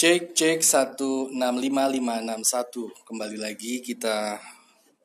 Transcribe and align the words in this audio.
Cek 0.00 0.32
cek 0.32 0.64
165561 0.64 1.36
Kembali 3.04 3.36
lagi 3.36 3.84
kita 3.84 4.40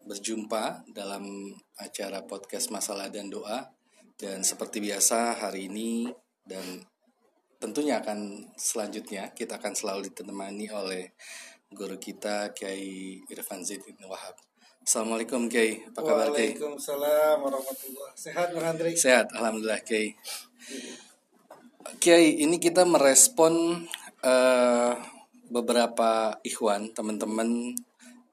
berjumpa 0.08 0.88
dalam 0.96 1.52
acara 1.76 2.24
podcast 2.24 2.72
Masalah 2.72 3.12
dan 3.12 3.28
Doa 3.28 3.76
Dan 4.16 4.48
seperti 4.48 4.80
biasa 4.80 5.36
hari 5.36 5.68
ini 5.68 6.08
dan 6.48 6.80
tentunya 7.60 8.00
akan 8.00 8.48
selanjutnya 8.56 9.36
kita 9.36 9.60
akan 9.60 9.76
selalu 9.76 10.16
ditemani 10.16 10.72
oleh 10.72 11.12
guru 11.76 12.00
kita 12.00 12.56
Kiai 12.56 13.20
Irfan 13.28 13.68
Zaidin 13.68 14.00
Wahab 14.08 14.40
Assalamualaikum 14.80 15.52
Kiai, 15.52 15.92
apa 15.92 16.08
kabar 16.08 16.32
Kiai? 16.32 16.56
Waalaikumsalam 16.56 17.44
warahmatullah. 17.44 18.16
Sehat 18.16 18.48
Bang 18.56 18.64
Andri? 18.64 18.96
Sehat, 18.96 19.28
Alhamdulillah 19.36 19.84
Kiai 19.84 20.16
Kiai, 22.00 22.40
ini 22.40 22.64
kita 22.64 22.88
merespon 22.88 23.84
uh, 24.26 24.98
beberapa 25.54 26.42
ikhwan, 26.42 26.92
teman-teman 26.92 27.78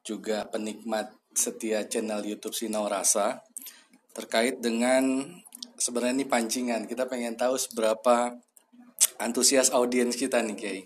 juga 0.03 0.49
penikmat 0.49 1.13
setia 1.37 1.87
channel 1.87 2.25
YouTube 2.25 2.57
Sinau 2.57 2.89
Rasa 2.89 3.45
terkait 4.13 4.61
dengan 4.61 5.25
sebenarnya 5.77 6.25
ini 6.25 6.27
pancingan. 6.29 6.89
Kita 6.89 7.07
pengen 7.07 7.37
tahu 7.37 7.57
seberapa 7.61 8.35
antusias 9.21 9.71
audiens 9.71 10.17
kita 10.17 10.41
nih, 10.43 10.57
Kiai. 10.57 10.83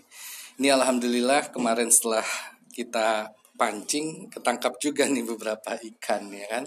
Ini 0.57 0.73
alhamdulillah 0.73 1.53
kemarin 1.53 1.89
setelah 1.89 2.25
kita 2.73 3.33
pancing 3.57 4.29
ketangkap 4.29 4.77
juga 4.77 5.09
nih 5.09 5.25
beberapa 5.25 5.73
ikan 5.81 6.29
ya 6.29 6.45
kan. 6.45 6.63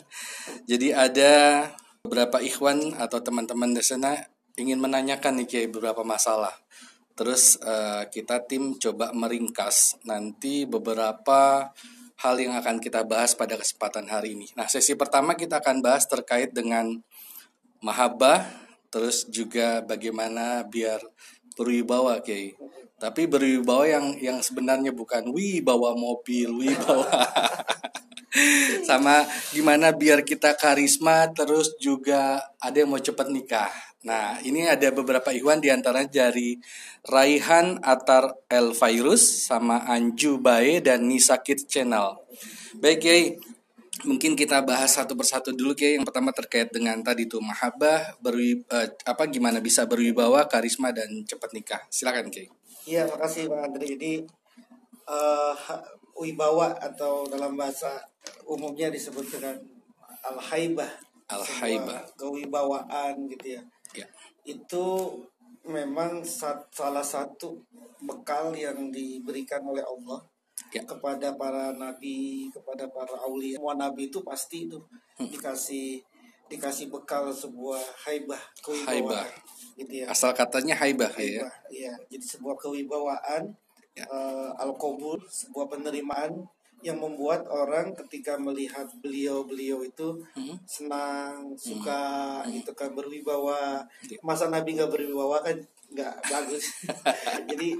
Jadi 0.66 0.90
ada 0.90 1.32
beberapa 2.02 2.42
ikhwan 2.42 2.98
atau 2.98 3.22
teman-teman 3.22 3.70
di 3.70 3.82
sana 3.82 4.18
ingin 4.58 4.82
menanyakan 4.82 5.42
nih 5.42 5.46
Kiai 5.46 5.68
beberapa 5.70 6.02
masalah. 6.02 6.52
Terus 7.20 7.60
uh, 7.60 8.08
kita 8.08 8.48
tim 8.48 8.80
coba 8.80 9.12
meringkas 9.12 10.00
nanti 10.08 10.64
beberapa 10.64 11.68
hal 12.16 12.34
yang 12.40 12.56
akan 12.56 12.80
kita 12.80 13.04
bahas 13.04 13.36
pada 13.36 13.60
kesempatan 13.60 14.08
hari 14.08 14.32
ini. 14.32 14.48
Nah, 14.56 14.72
sesi 14.72 14.96
pertama 14.96 15.36
kita 15.36 15.60
akan 15.60 15.84
bahas 15.84 16.08
terkait 16.08 16.56
dengan 16.56 16.96
mahabbah, 17.84 18.48
terus 18.88 19.28
juga 19.28 19.84
bagaimana 19.84 20.64
biar 20.64 21.04
berwibawa 21.60 22.24
Kiai. 22.24 22.56
Tapi 22.96 23.28
berwibawa 23.28 23.84
yang 23.84 24.16
yang 24.16 24.38
sebenarnya 24.40 24.96
bukan 24.96 25.28
wibawa 25.28 25.92
mobil, 25.92 26.48
wibawa 26.56 27.04
sama 28.88 29.28
gimana 29.52 29.92
biar 29.92 30.24
kita 30.24 30.56
karisma 30.56 31.28
terus 31.36 31.76
juga 31.76 32.40
ada 32.56 32.80
yang 32.80 32.88
mau 32.88 33.00
cepat 33.00 33.28
nikah. 33.28 33.89
Nah, 34.00 34.40
ini 34.40 34.64
ada 34.64 34.88
beberapa 34.96 35.28
ikhwan 35.28 35.60
di 35.60 35.68
antaranya 35.68 36.28
dari 36.28 36.56
Raihan 37.04 37.84
Atar 37.84 38.32
El 38.48 38.72
Virus 38.72 39.44
sama 39.44 39.84
Anju 39.84 40.40
Bae 40.40 40.80
dan 40.80 41.04
Nisa 41.04 41.36
Kids 41.44 41.68
Channel. 41.68 42.16
Baik, 42.80 42.98
Kiai. 43.04 43.24
Mungkin 44.00 44.32
kita 44.32 44.64
bahas 44.64 44.96
satu 44.96 45.12
persatu 45.12 45.52
dulu 45.52 45.76
Kiai. 45.76 46.00
Yang 46.00 46.08
pertama 46.08 46.32
terkait 46.32 46.72
dengan 46.72 46.96
tadi 47.04 47.28
tuh 47.28 47.44
mahabbah, 47.44 48.16
berwi, 48.24 48.64
uh, 48.72 48.88
apa 49.04 49.28
gimana 49.28 49.60
bisa 49.60 49.84
berwibawa, 49.84 50.48
karisma 50.48 50.96
dan 50.96 51.20
cepat 51.28 51.52
nikah. 51.52 51.84
Silakan, 51.92 52.32
Kiai. 52.32 52.48
Iya, 52.88 53.04
makasih 53.04 53.52
Bang 53.52 53.68
Andri. 53.68 54.00
Jadi 54.00 54.24
uh, 55.04 55.52
wibawa 56.16 56.72
atau 56.80 57.28
dalam 57.28 57.52
bahasa 57.52 58.00
umumnya 58.48 58.88
disebut 58.88 59.28
dengan 59.28 59.60
al-haibah. 60.24 60.88
Al-haibah. 61.30 62.02
Kewibawaan 62.18 63.14
gitu 63.30 63.46
ya. 63.58 63.62
Ya. 63.94 64.06
Itu 64.42 65.14
memang 65.62 66.24
salah 66.70 67.04
satu 67.04 67.60
bekal 68.02 68.56
yang 68.56 68.90
diberikan 68.90 69.60
oleh 69.62 69.84
Allah 69.84 70.18
Ya. 70.70 70.84
kepada 70.86 71.34
para 71.34 71.72
nabi, 71.74 72.46
kepada 72.52 72.86
para 72.90 73.16
aulia. 73.26 73.58
Semua 73.58 73.74
nabi 73.74 74.06
itu 74.12 74.20
pasti 74.22 74.68
itu 74.70 74.78
Hmm. 75.18 75.26
dikasih 75.28 76.00
dikasih 76.50 76.90
bekal 76.90 77.30
sebuah 77.30 77.78
haibah, 78.06 78.38
kewibawaan. 78.58 78.90
Haibah. 78.90 79.26
Gitu 79.78 79.92
ya. 80.02 80.06
Asal 80.10 80.34
katanya 80.34 80.74
haibah 80.78 81.10
ya. 81.14 81.46
Haibah, 81.46 81.52
iya. 81.70 81.92
Jadi 82.10 82.26
sebuah 82.26 82.58
kewibawaan 82.58 83.54
Ya. 83.94 84.06
eh, 84.06 84.50
al-qabul, 84.58 85.18
sebuah 85.26 85.66
penerimaan 85.66 86.46
yang 86.80 86.96
membuat 86.96 87.44
orang 87.46 87.92
ketika 87.94 88.36
melihat 88.36 88.88
beliau-beliau 88.98 89.80
itu 89.82 90.24
Hmm. 90.32 90.56
senang, 90.64 91.52
suka, 91.54 92.40
gitu 92.48 92.72
kan 92.72 92.92
berwibawa. 92.92 93.84
Ya. 94.04 94.16
Masa 94.20 94.48
Nabi 94.48 94.74
nggak 94.74 94.88
berwibawa 94.88 95.40
kan 95.40 95.60
nggak 95.90 96.14
bagus. 96.24 96.64
Jadi 97.50 97.76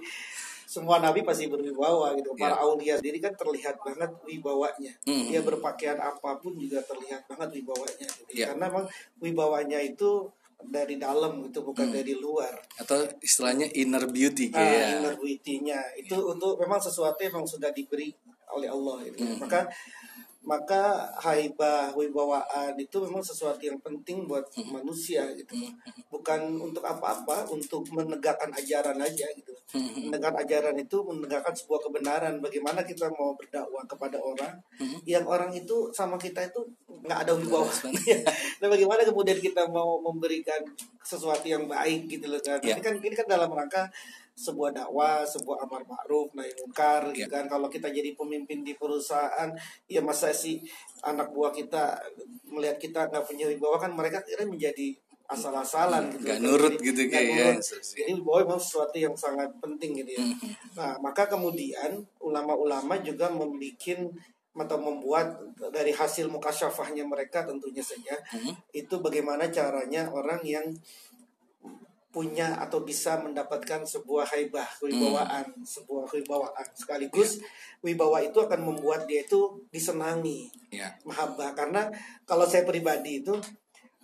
semua 0.66 1.02
nabi 1.02 1.26
pasti 1.26 1.50
berwibawa 1.50 2.14
gitu. 2.14 2.30
Para 2.34 2.54
Ya. 2.54 2.62
aulia 2.62 2.94
sendiri 2.94 3.18
kan 3.18 3.34
terlihat 3.34 3.82
banget 3.82 4.06
wibawanya. 4.22 4.94
Hmm. 5.02 5.26
Dia 5.26 5.42
berpakaian 5.42 5.98
apa 5.98 6.38
pun 6.38 6.54
juga 6.54 6.78
terlihat 6.80 7.26
banget 7.26 7.58
wibawanya. 7.58 8.06
Gitu. 8.06 8.38
Ya. 8.38 8.54
Karena 8.54 8.70
memang 8.70 8.86
wibawanya 9.18 9.82
itu 9.82 10.30
dari 10.60 10.94
dalam 10.94 11.40
gitu, 11.42 11.64
bukan 11.64 11.88
Hmm. 11.88 11.96
dari 11.96 12.14
luar. 12.14 12.52
Atau 12.76 13.02
istilahnya 13.18 13.66
inner 13.72 14.04
beauty 14.06 14.52
Ah, 14.52 14.60
kayak. 14.60 14.86
inner 15.00 15.14
beauty-nya 15.16 15.80
itu 15.96 16.14
untuk 16.14 16.54
memang 16.54 16.78
sesuatu 16.78 17.16
yang 17.18 17.32
memang 17.32 17.48
sudah 17.48 17.72
diberi 17.72 18.12
oleh 18.54 18.68
Allah 18.68 19.06
gitu. 19.06 19.22
Hmm. 19.22 19.38
Maka 19.42 19.70
maka 20.40 21.12
haibah 21.20 21.92
wibawaan 21.92 22.72
itu 22.80 22.96
memang 23.04 23.20
sesuatu 23.20 23.60
yang 23.60 23.76
penting 23.84 24.24
buat 24.24 24.48
manusia 24.72 25.28
gitu. 25.36 25.52
Bukan 26.08 26.56
untuk 26.56 26.80
apa-apa, 26.80 27.44
untuk 27.52 27.84
menegakkan 27.92 28.48
ajaran 28.56 28.96
aja 28.96 29.28
gitu. 29.36 29.52
Menegakkan 29.76 30.40
ajaran 30.40 30.76
itu 30.80 30.96
menegakkan 31.04 31.52
sebuah 31.52 31.84
kebenaran. 31.84 32.40
Bagaimana 32.40 32.80
kita 32.88 33.12
mau 33.12 33.36
berdakwah 33.36 33.84
kepada 33.84 34.16
orang 34.16 34.56
yang 35.04 35.28
orang 35.28 35.52
itu 35.52 35.92
sama 35.92 36.16
kita 36.16 36.48
itu 36.48 36.64
nggak 36.88 37.20
ada 37.28 37.32
wibawa. 37.36 37.68
Nggak 37.68 38.24
nah, 38.64 38.68
bagaimana 38.72 39.04
kemudian 39.04 39.38
kita 39.44 39.68
mau 39.68 40.00
memberikan 40.00 40.64
sesuatu 41.04 41.44
yang 41.44 41.68
baik 41.68 42.08
gitu 42.08 42.32
loh 42.32 42.40
kan. 42.40 42.56
Ya. 42.64 42.76
Ini 42.76 42.80
kan 42.80 42.96
ini 42.96 43.12
kan 43.12 43.28
dalam 43.28 43.52
rangka 43.52 43.92
sebuah 44.40 44.72
dakwah, 44.72 45.20
sebuah 45.22 45.68
amar 45.68 45.84
ma'ruf, 45.84 46.32
nahi 46.32 46.48
munkar 46.56 47.12
gitu 47.12 47.28
Ya. 47.28 47.28
kan. 47.28 47.44
Kalau 47.44 47.68
kita 47.68 47.92
jadi 47.92 48.16
pemimpin 48.16 48.64
di 48.64 48.72
perusahaan, 48.72 49.52
ya 49.84 50.00
masa 50.00 50.32
sih 50.32 50.56
anak 51.04 51.28
buah 51.30 51.52
kita 51.52 52.00
melihat 52.48 52.80
kita 52.80 53.00
nggak 53.12 53.28
punya 53.28 53.44
wibawa 53.52 53.76
kan 53.76 53.92
mereka 53.92 54.24
kira 54.24 54.48
menjadi 54.48 54.96
asal-asalan 55.30 56.10
gitu. 56.10 56.26
Kan. 56.26 56.42
nurut 56.42 56.74
Jadi, 56.74 56.86
gitu 56.90 57.02
kayak 57.06 57.30
ya. 57.30 57.48
Jadi 57.60 58.10
wibawa 58.16 58.48
memang 58.48 58.58
sesuatu 58.58 58.96
yang 58.96 59.14
sangat 59.14 59.52
penting 59.60 60.00
gitu 60.00 60.16
ya. 60.16 60.24
Hmm. 60.24 60.36
Nah, 60.74 60.92
maka 60.98 61.28
kemudian 61.28 62.00
ulama-ulama 62.18 62.98
juga 63.04 63.28
membuat 63.28 64.10
atau 64.50 64.76
membuat 64.76 65.40
dari 65.72 65.88
hasil 65.94 66.26
mukasyafahnya 66.28 67.06
mereka 67.06 67.46
tentunya 67.46 67.80
saja 67.80 68.12
Hmm. 68.28 68.52
itu 68.74 68.92
bagaimana 68.98 69.46
caranya 69.48 70.10
orang 70.10 70.42
yang 70.44 70.66
punya 72.10 72.58
atau 72.58 72.82
bisa 72.82 73.22
mendapatkan 73.22 73.86
sebuah 73.86 74.26
haibah 74.34 74.66
kewibawaan 74.82 75.46
sebuah 75.62 76.10
kewibawaan 76.10 76.66
sekaligus 76.74 77.38
wibawa 77.86 78.18
itu 78.18 78.42
akan 78.42 78.66
membuat 78.66 79.06
dia 79.06 79.22
itu 79.22 79.62
disenangi 79.70 80.50
Ya. 80.74 80.90
mahabbah 81.06 81.54
karena 81.54 81.86
kalau 82.26 82.46
saya 82.46 82.62
pribadi 82.66 83.22
itu 83.22 83.34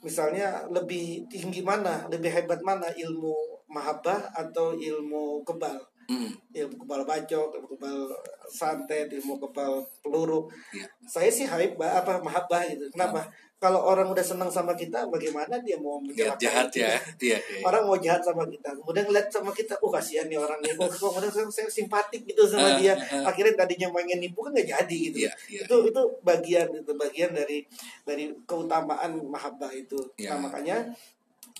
misalnya 0.02 0.66
lebih 0.70 1.26
tinggi 1.26 1.62
mana 1.66 2.06
lebih 2.06 2.30
hebat 2.30 2.62
mana 2.62 2.86
ilmu 2.94 3.34
mahabbah 3.66 4.30
atau 4.34 4.74
ilmu 4.78 5.42
kebal 5.42 5.78
Hmm. 6.06 6.30
ilmu 6.54 6.86
kebal 6.86 7.02
bacok, 7.02 7.58
ilmu 7.58 7.66
kebal 7.74 8.06
santet, 8.46 9.10
ilmu 9.10 9.42
kebal 9.42 9.82
peluru. 9.98 10.46
Ya. 10.70 10.86
Saya 11.02 11.26
sih 11.34 11.50
haibah 11.50 11.98
apa 11.98 12.22
mahabbah 12.22 12.62
gitu. 12.70 12.86
Kenapa? 12.94 13.26
Kalau 13.56 13.80
orang 13.88 14.12
udah 14.12 14.20
senang 14.20 14.52
sama 14.52 14.76
kita, 14.76 15.08
bagaimana 15.08 15.56
dia 15.64 15.80
mau 15.80 15.96
jahat 16.12 16.68
kita? 16.68 16.76
ya. 16.76 16.92
Iya. 17.16 17.38
iya. 17.40 17.64
Orang 17.64 17.88
mau 17.88 17.96
jahat 17.96 18.20
sama 18.20 18.44
kita, 18.44 18.68
kemudian 18.76 19.08
ngeliat 19.08 19.32
sama 19.32 19.48
kita, 19.48 19.80
oh 19.80 19.88
kasihan 19.88 20.28
nih 20.28 20.36
orang 20.36 20.60
nih, 20.60 20.76
kemudian 20.76 21.32
saya, 21.32 21.48
saya 21.48 21.68
simpatik 21.72 22.28
gitu 22.28 22.44
Ah, 22.44 22.48
sama 22.52 22.68
dia. 22.76 22.92
ah, 22.92 23.24
ah. 23.24 23.32
Akhirnya 23.32 23.56
tadinya 23.56 23.88
pengen 23.96 24.20
nipu 24.20 24.44
kan 24.44 24.52
nggak 24.52 24.68
jadi 24.68 24.96
gitu. 25.08 25.18
Iya, 25.24 25.32
iya. 25.48 25.60
Itu 25.64 25.76
itu 25.88 26.00
bagian 26.20 26.68
itu 26.68 26.92
bagian 26.92 27.32
dari 27.32 27.64
dari 28.04 28.28
keutamaan 28.44 29.24
mahabbah 29.24 29.72
itu. 29.72 30.04
Iya. 30.20 30.36
Nah 30.36 30.52
makanya 30.52 30.76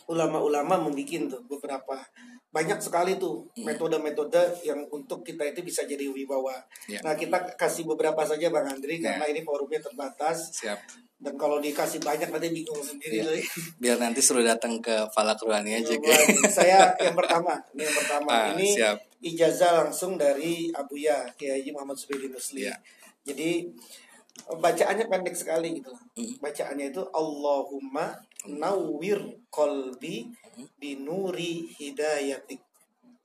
ulama-ulama 0.07 0.77
membuat 0.87 1.33
tuh 1.33 1.41
beberapa 1.49 1.97
banyak 2.57 2.81
sekali 2.81 3.21
tuh 3.21 3.45
Hmm. 3.53 3.69
metode-metode 3.69 4.65
yang 4.65 4.81
untuk 4.89 5.21
kita 5.21 5.45
itu 5.45 5.61
bisa 5.61 5.85
jadi 5.85 6.09
wibawa. 6.09 6.57
Ya. 6.89 7.05
Nah 7.05 7.13
kita 7.13 7.37
kasih 7.53 7.85
beberapa 7.85 8.25
saja 8.25 8.49
bang 8.49 8.65
Andri 8.67 8.97
Ya. 8.97 9.13
karena 9.13 9.29
ini 9.29 9.45
forumnya 9.45 9.77
terbatas 9.79 10.57
Siap. 10.57 10.81
dan 11.19 11.37
kalau 11.37 11.61
dikasih 11.61 12.01
banyak 12.01 12.33
nanti 12.33 12.49
bingung 12.51 12.81
sendiri 12.81 13.21
Ya. 13.21 13.29
loh. 13.29 13.37
Biar 13.77 13.97
nanti 13.99 14.25
suruh 14.25 14.41
datang 14.41 14.81
ke 14.81 15.05
Falak 15.13 15.37
Ruhani 15.39 15.77
aja. 15.77 15.93
Wah, 15.93 16.21
Saya 16.49 16.79
yang 16.97 17.13
pertama, 17.13 17.61
ini 17.73 17.85
yang 17.85 17.93
pertama 17.95 18.29
Ah, 18.31 18.47
ini 18.57 18.73
siap. 18.73 18.97
ijazah 19.21 19.85
langsung 19.85 20.17
dari 20.17 20.73
Abuya 20.73 21.29
Kiai 21.37 21.69
Muhammad 21.69 22.01
Subedi 22.01 22.33
Muslim. 22.33 22.73
Ya. 22.73 22.77
Jadi 23.27 23.69
bacaannya 24.47 25.07
pendek 25.07 25.33
sekali 25.33 25.81
gitu. 25.81 25.93
Bacaannya 26.39 26.89
itu 26.89 27.03
Allahumma 27.11 28.17
nawwir 28.47 29.19
qalbi 29.49 30.31
binuri 30.79 31.69
hidayatik. 31.77 32.61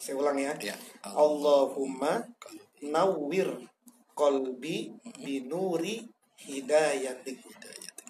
Saya 0.02 0.18
ulang 0.18 0.38
ya. 0.40 0.54
Ya. 0.60 0.76
Allahumma 1.06 2.26
nawwir 2.82 3.70
qalbi 4.18 4.92
binuri 5.22 6.10
hidayatik. 6.42 7.40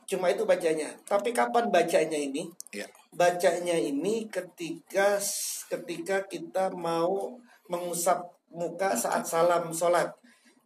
Cuma 0.07 0.27
itu 0.27 0.44
bacanya. 0.44 0.91
Tapi 1.07 1.31
kapan 1.31 1.71
bacanya 1.71 2.19
ini? 2.19 2.47
Ya. 2.75 2.88
Bacanya 3.15 3.75
ini 3.79 4.27
ketika 4.27 5.19
ketika 5.71 6.27
kita 6.27 6.71
mau 6.75 7.39
mengusap 7.71 8.19
muka 8.51 8.91
saat 8.95 9.24
salam 9.24 9.71
sholat. 9.71 10.12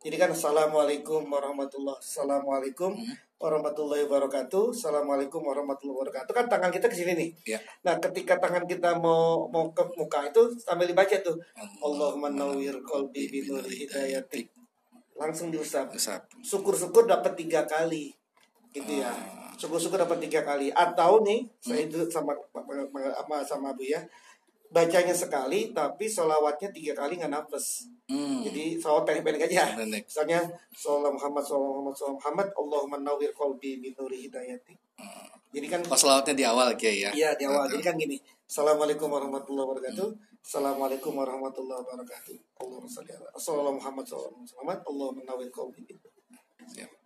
Jadi 0.05 0.21
kan 0.21 0.29
assalamualaikum 0.29 1.25
warahmatullah, 1.25 1.97
assalamualaikum 1.97 2.93
warahmatullahi 3.45 4.09
wabarakatuh, 4.09 4.73
assalamualaikum 4.73 5.37
warahmatullahi 5.45 6.01
wabarakatuh. 6.01 6.33
Kan 6.33 6.49
tangan 6.49 6.73
kita 6.73 6.89
ke 6.89 6.97
sini 6.97 7.13
nih. 7.13 7.29
Ya. 7.45 7.59
Nah, 7.85 8.01
ketika 8.01 8.41
tangan 8.41 8.65
kita 8.65 8.97
mau 8.97 9.45
mau 9.53 9.69
ke 9.69 9.85
muka 9.93 10.25
itu 10.25 10.49
sambil 10.57 10.89
dibaca 10.89 11.13
tuh, 11.21 11.37
Allahumma 11.77 12.33
nawwir 12.33 12.81
qalbi 12.81 13.29
binuri 13.29 13.85
hidayatik. 13.85 14.49
Langsung 15.13 15.53
diusap. 15.53 15.93
Usap. 15.93 16.25
Syukur-syukur 16.41 17.05
dapat 17.05 17.37
tiga 17.37 17.69
kali, 17.69 18.09
gitu 18.73 18.91
ya. 18.99 19.13
Syukur-syukur 19.55 20.01
dapat 20.01 20.25
tiga 20.25 20.41
kali. 20.41 20.73
Atau 20.73 21.21
nih, 21.21 21.45
saya 21.61 21.85
itu 21.85 22.09
sama 22.09 22.33
sama 22.49 23.37
sama 23.45 23.69
Bu 23.77 23.85
ya, 23.85 24.01
bacanya 24.69 25.15
sekali, 25.15 25.73
tapi 25.73 26.05
solawatnya 26.09 26.69
tiga 26.73 26.93
kali 26.93 27.17
nggak 27.17 27.33
nafas. 27.33 27.89
Hmm. 28.05 28.45
Jadi 28.45 28.77
salawat 28.77 29.09
pendek-pendek 29.09 29.49
aja. 29.49 29.73
Pendek. 29.73 30.05
Misalnya 30.05 30.45
Sallallahu 30.73 31.17
Muhammad 31.17 31.43
Sallallahu 31.43 31.73
Muhammad 31.81 31.95
Sallallahu 31.97 32.19
Muhammad 32.21 32.47
Allahumma 32.53 32.97
nawwir 33.01 33.31
qalbi 33.33 33.81
binuri 33.81 34.29
hidayati. 34.29 34.73
Jadi 35.55 35.67
kan 35.71 35.79
Pas 35.87 35.97
selawatnya 35.97 36.33
di 36.35 36.45
awal 36.45 36.75
Kiai 36.77 37.07
ya. 37.07 37.11
Iya 37.15 37.29
di 37.33 37.43
awal. 37.49 37.71
Jadi 37.71 37.81
kan 37.81 37.95
gini. 37.97 38.17
Assalamualaikum 38.45 39.09
warahmatullahi 39.09 39.65
wabarakatuh. 39.65 40.07
Assalamualaikum 40.45 41.11
warahmatullahi 41.17 41.81
wabarakatuh. 41.81 42.35
Allahumma 42.61 42.85
shalli 42.85 43.11
ala 43.17 43.29
Sallallahu 43.33 43.77
Muhammad 43.81 44.05
Sallallahu 44.05 44.45
Muhammad 44.45 44.79
Allahumma 44.85 45.21
nawwir 45.25 45.49
qalbi. 45.49 45.81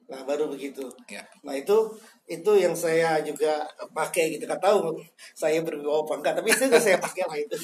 Nah 0.10 0.26
baru 0.26 0.50
begitu. 0.50 0.90
Ya. 1.06 1.22
Nah 1.46 1.54
itu 1.54 1.78
itu 2.30 2.52
yang 2.62 2.78
saya 2.78 3.18
juga 3.26 3.66
pakai 3.90 4.38
gitu. 4.38 4.46
Gak 4.46 4.62
tahu 4.62 4.94
saya 5.34 5.66
berwibawa 5.66 6.06
apa 6.06 6.14
enggak. 6.22 6.34
Tapi 6.38 6.48
itu 6.54 6.78
saya 6.78 7.02
pakai 7.02 7.26
lah 7.26 7.38
itu. 7.42 7.58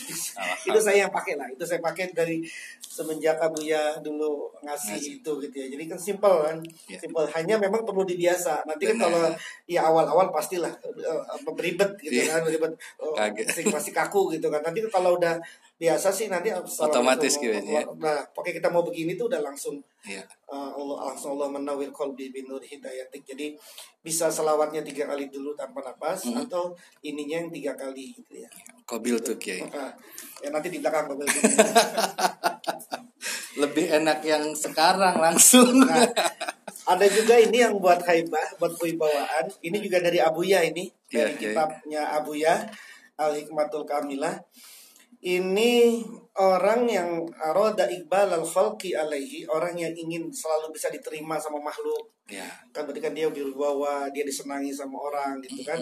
itu 0.65 0.79
saya 0.81 1.05
yang 1.05 1.13
pakai 1.13 1.37
lah. 1.37 1.45
Itu 1.53 1.63
saya 1.69 1.77
pakai 1.85 2.09
dari 2.17 2.41
semenjak 2.81 3.37
Abuya 3.37 4.01
dulu 4.01 4.49
ngasih 4.65 5.21
itu 5.21 5.31
gitu 5.45 5.55
ya. 5.55 5.67
Jadi 5.69 5.83
kan 5.85 5.99
simpel 6.01 6.33
kan. 6.41 6.57
Ya. 6.89 6.97
Simpel. 6.97 7.29
Hanya 7.29 7.61
memang 7.61 7.85
perlu 7.85 8.01
dibiasa. 8.01 8.65
Nanti 8.65 8.89
kan 8.89 8.97
Benar. 8.97 9.05
kalau 9.05 9.21
ya 9.69 9.85
awal-awal 9.85 10.33
pastilah 10.33 10.73
eh, 10.81 11.21
beribet 11.53 11.93
gitu 12.01 12.25
Iya. 12.25 12.41
kan. 12.41 12.49
Beribet. 12.49 12.73
Oh, 12.97 13.13
Kaget. 13.13 13.69
kaku 13.93 14.33
gitu 14.33 14.49
kan. 14.49 14.65
Nanti 14.65 14.81
kalau 14.89 15.21
udah 15.21 15.37
biasa 15.77 16.09
sih 16.09 16.25
nanti 16.25 16.49
Otomatis 16.55 17.37
gitu 17.37 17.53
ya. 17.53 17.85
Nah, 18.01 18.25
pakai 18.33 18.57
kita 18.57 18.73
mau 18.73 18.81
begini 18.81 19.13
tuh 19.13 19.29
udah 19.29 19.45
langsung 19.45 19.77
Ya. 20.05 20.21
Uh, 20.45 20.69
Allah 20.69 21.09
langsung 21.09 21.33
Allah 21.33 21.49
menawir 21.49 21.89
kolbi 21.89 22.29
binur 22.29 22.61
hidayatik 22.61 23.25
jadi 23.25 23.57
bisa 24.05 24.29
selawatnya 24.55 24.87
tiga 24.87 25.03
kali 25.11 25.27
dulu 25.27 25.51
tanpa 25.51 25.83
nafas 25.83 26.31
Hmm. 26.31 26.47
atau 26.47 26.71
ininya 27.03 27.43
yang 27.43 27.51
tiga 27.51 27.75
kali 27.75 28.15
gitu 28.15 28.39
ya 28.39 28.47
Kobil 28.87 29.19
tuh 29.19 29.35
Kiai. 29.35 29.67
Nah, 29.67 29.91
ya 30.39 30.47
nanti 30.47 30.71
di 30.71 30.79
belakang 30.79 31.11
mobil 31.11 31.27
Lebih 33.61 33.85
enak 33.99 34.23
yang 34.23 34.55
sekarang 34.55 35.19
langsung. 35.19 35.83
nah, 35.83 36.07
ada 36.85 37.05
juga 37.11 37.35
ini 37.35 37.67
yang 37.67 37.75
buat 37.81 37.99
haibah 38.07 38.55
buat 38.55 38.79
kewibawaan 38.79 39.51
ini 39.59 39.83
juga 39.83 39.99
dari 39.99 40.23
Abuya 40.23 40.63
ini 40.63 40.87
dari 41.11 41.35
iya. 41.35 41.51
kitabnya 41.51 42.01
Abuya 42.15 42.63
Al 43.19 43.35
Hikmatul 43.35 43.83
Kamilah 43.83 44.39
ini 45.25 46.05
orang 46.37 46.85
yang 46.85 47.09
roda 47.51 47.89
iqbal 47.89 48.29
al 48.29 48.45
khalqi 48.45 48.93
alaihi 48.93 49.49
orang 49.49 49.73
yang 49.73 49.93
ingin 49.97 50.29
selalu 50.29 50.77
bisa 50.77 50.93
diterima 50.93 51.41
sama 51.41 51.57
makhluk. 51.57 52.13
Ya. 52.25 52.45
kan 52.73 52.89
berarti 52.89 53.01
kan 53.05 53.13
dia 53.13 53.29
berwibawa 53.29 54.09
dia 54.09 54.25
disenangi 54.25 54.69
sama 54.73 54.97
orang 55.01 55.41
gitu 55.41 55.65
kan. 55.65 55.81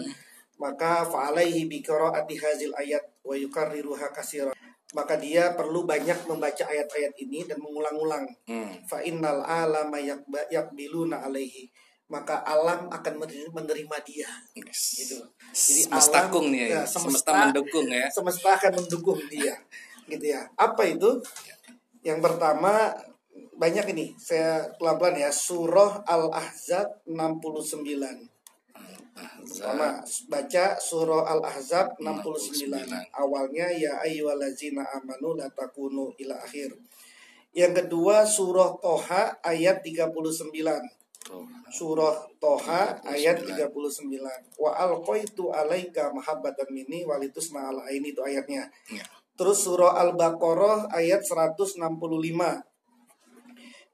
Maka 0.56 1.04
fa'alaihi 1.04 1.66
bi 1.68 1.84
qiraati 1.84 2.34
hazil 2.40 2.72
ayat 2.78 3.04
wa 3.26 3.34
yukarriruha 3.36 4.08
katsira 4.14 4.54
maka 4.94 5.18
dia 5.18 5.58
perlu 5.58 5.82
banyak 5.82 6.30
membaca 6.30 6.64
ayat-ayat 6.70 7.18
ini 7.18 7.42
dan 7.44 7.58
mengulang-ulang. 7.58 8.24
Hmm. 8.46 8.70
fa 8.86 9.02
innal 9.02 9.42
alama 9.42 9.98
yakbiluna 10.48 11.26
alaihi 11.26 11.66
maka 12.14 12.46
alam 12.46 12.86
akan 12.86 13.14
menerima, 13.50 13.96
dia 14.06 14.30
Yes. 14.54 15.02
gitu 15.02 15.18
jadi 15.50 15.80
Semesta 15.90 16.18
alam 16.22 16.30
kung 16.30 16.46
nih 16.54 16.62
ya. 16.62 16.68
ya, 16.70 16.82
Semesta 16.86 17.30
mendukung 17.34 17.86
ya. 17.90 18.06
semesta 18.06 18.48
akan 18.54 18.72
mendukung 18.78 19.20
dia 19.26 19.54
gitu 20.10 20.24
ya 20.30 20.46
apa 20.54 20.82
itu 20.86 21.18
yang 22.06 22.22
pertama 22.22 22.94
banyak 23.58 23.90
ini 23.90 24.14
saya 24.14 24.70
pelan-pelan 24.78 25.18
ya 25.18 25.30
surah 25.34 26.06
al 26.06 26.30
ahzab 26.30 27.02
69 27.10 28.30
Pertama, 29.14 30.02
baca 30.26 30.64
surah 30.80 31.22
Al-Ahzab 31.30 31.94
69. 32.02 32.74
69. 32.74 33.14
Awalnya 33.14 33.70
ya 33.70 34.02
ayyuhallazina 34.02 34.82
amanu 34.98 35.38
la 35.38 35.46
takunu 35.54 36.10
ila 36.18 36.34
akhir. 36.42 36.74
Yang 37.54 37.86
kedua 37.86 38.26
surah 38.26 38.74
Toha 38.82 39.38
ayat 39.46 39.86
39. 39.86 40.50
Surah 41.72 42.28
Toha 42.36 43.00
39. 43.00 43.08
ayat 43.08 43.36
39. 43.40 44.60
Wa 44.60 44.70
alqaitu 44.76 45.48
alaika 45.50 46.12
mahabbatan 46.12 46.68
minni 46.68 47.08
walitusna 47.08 47.72
ala 47.72 47.88
aini 47.88 48.12
itu 48.12 48.20
ayatnya. 48.20 48.68
Ya. 48.92 49.04
Terus 49.34 49.66
surah 49.66 49.98
Al-Baqarah 49.98 50.92
ayat 50.94 51.24
165. 51.26 51.80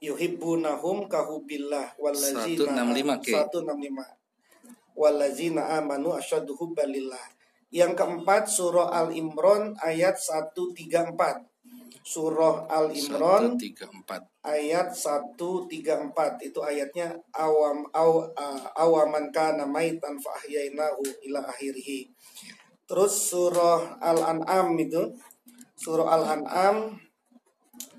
Yuhibbunahum 0.00 1.12
kahubillah 1.12 1.92
wallazina 2.00 2.72
165, 2.88 3.24
Ki. 3.24 3.32
165. 3.36 4.96
Wallazina 4.96 5.76
amanu 5.80 6.12
asyaddu 6.16 6.56
hubban 6.56 6.88
lillah. 6.92 7.20
Yang 7.70 8.02
keempat 8.02 8.50
surah 8.50 8.90
Al-Imran 8.90 9.78
ayat 9.80 10.18
134. 10.18 11.46
Surah 12.02 12.66
Al-Imran 12.66 13.54
134. 13.54 14.29
Ayat 14.40 14.88
134 14.96 16.48
itu 16.48 16.60
ayatnya 16.64 17.12
awam 17.36 17.84
aw, 17.92 18.24
uh, 18.32 18.64
awaman 18.80 19.28
kana 19.28 19.68
maitan 19.68 20.16
fa 20.16 20.32
ahyainahu 20.40 21.04
ila 21.28 21.44
akhirih. 21.44 22.08
Terus 22.88 23.30
surah 23.30 24.02
Al-An'am 24.02 24.74
itu 24.80 25.14
surah 25.78 26.10
Al-An'am 26.10 26.98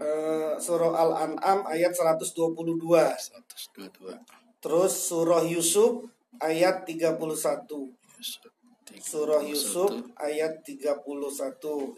eh, 0.04 0.54
surah 0.60 0.92
Al-An'am 0.92 1.64
ayat 1.64 1.96
122. 1.96 2.36
122. 2.36 4.20
Terus 4.60 4.94
surah 4.94 5.48
Yusuf 5.48 6.12
ayat 6.44 6.84
31. 6.84 7.16
Surah 9.00 9.40
Yusuf 9.46 9.92
ayat 10.20 10.66
31 10.66 11.06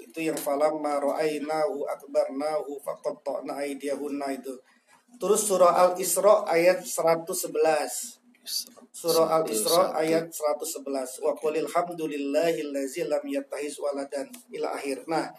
itu 0.04 0.20
yang 0.22 0.38
falam 0.38 0.78
mara'ainahu 0.84 1.88
akbarnahu 1.90 2.78
faqatta'na 2.84 3.58
aydiyahunna 3.64 4.30
itu. 4.36 4.54
Terus 5.18 5.48
surah 5.48 5.74
Al-Isra 5.90 6.44
ayat 6.46 6.84
111. 6.84 8.20
Surah 8.92 9.28
Al-Isra 9.40 9.96
ayat 9.96 10.30
111. 10.30 11.24
Wa 11.24 11.34
qulil 11.40 11.70
hamdulillahillazi 11.70 13.08
lam 13.08 13.24
yattahiz 13.24 13.80
waladan 13.80 14.28
ila 14.52 14.76
akhir. 14.76 15.08
Nah, 15.08 15.32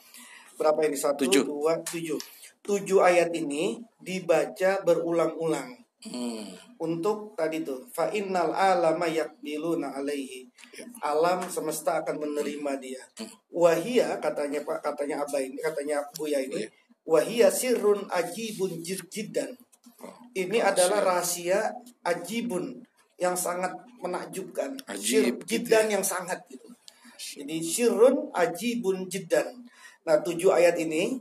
berapa 0.56 0.80
ini? 0.88 0.96
Satu, 0.96 1.28
Tujuh. 1.28 1.44
dua, 1.44 1.78
tujuh. 1.84 2.18
Tujuh 2.64 3.04
ayat 3.04 3.28
ini 3.36 3.76
dibaca 4.00 4.80
berulang-ulang 4.88 5.83
Hmm. 6.04 6.44
untuk 6.84 7.32
tadi 7.32 7.64
tuh 7.64 7.88
fa 7.88 8.12
innal 8.12 8.52
alama 8.52 9.08
yakbiluna 9.08 9.96
alaihi. 9.96 10.44
Ya. 10.76 10.84
alam 11.00 11.40
semesta 11.48 12.04
akan 12.04 12.20
menerima 12.20 12.72
dia. 12.76 13.00
Wahia 13.48 14.20
katanya 14.20 14.60
pak 14.60 14.84
katanya 14.84 15.24
abah 15.24 15.40
ini 15.40 15.56
katanya 15.64 16.04
buya 16.12 16.44
ini 16.44 16.60
Buya. 16.60 16.68
wahia 17.08 17.48
sirrun 17.48 18.04
ajibun 18.12 18.84
jid- 18.84 19.08
jiddan. 19.08 19.56
Oh, 20.04 20.12
ini 20.36 20.60
adalah 20.60 21.00
rahasia 21.00 21.72
ajibun 22.04 22.84
yang 23.16 23.32
sangat 23.32 23.72
menakjubkan. 24.04 24.76
Ajib, 24.84 25.40
gitu 25.48 25.64
jiddan 25.64 25.88
yang 25.88 26.04
sangat 26.04 26.36
gitu. 26.52 26.68
Jadi 27.16 27.64
sirrun 27.64 28.28
ajibun 28.36 29.08
jiddan. 29.08 29.64
Nah 30.04 30.20
tujuh 30.20 30.52
ayat 30.52 30.76
ini 30.76 31.16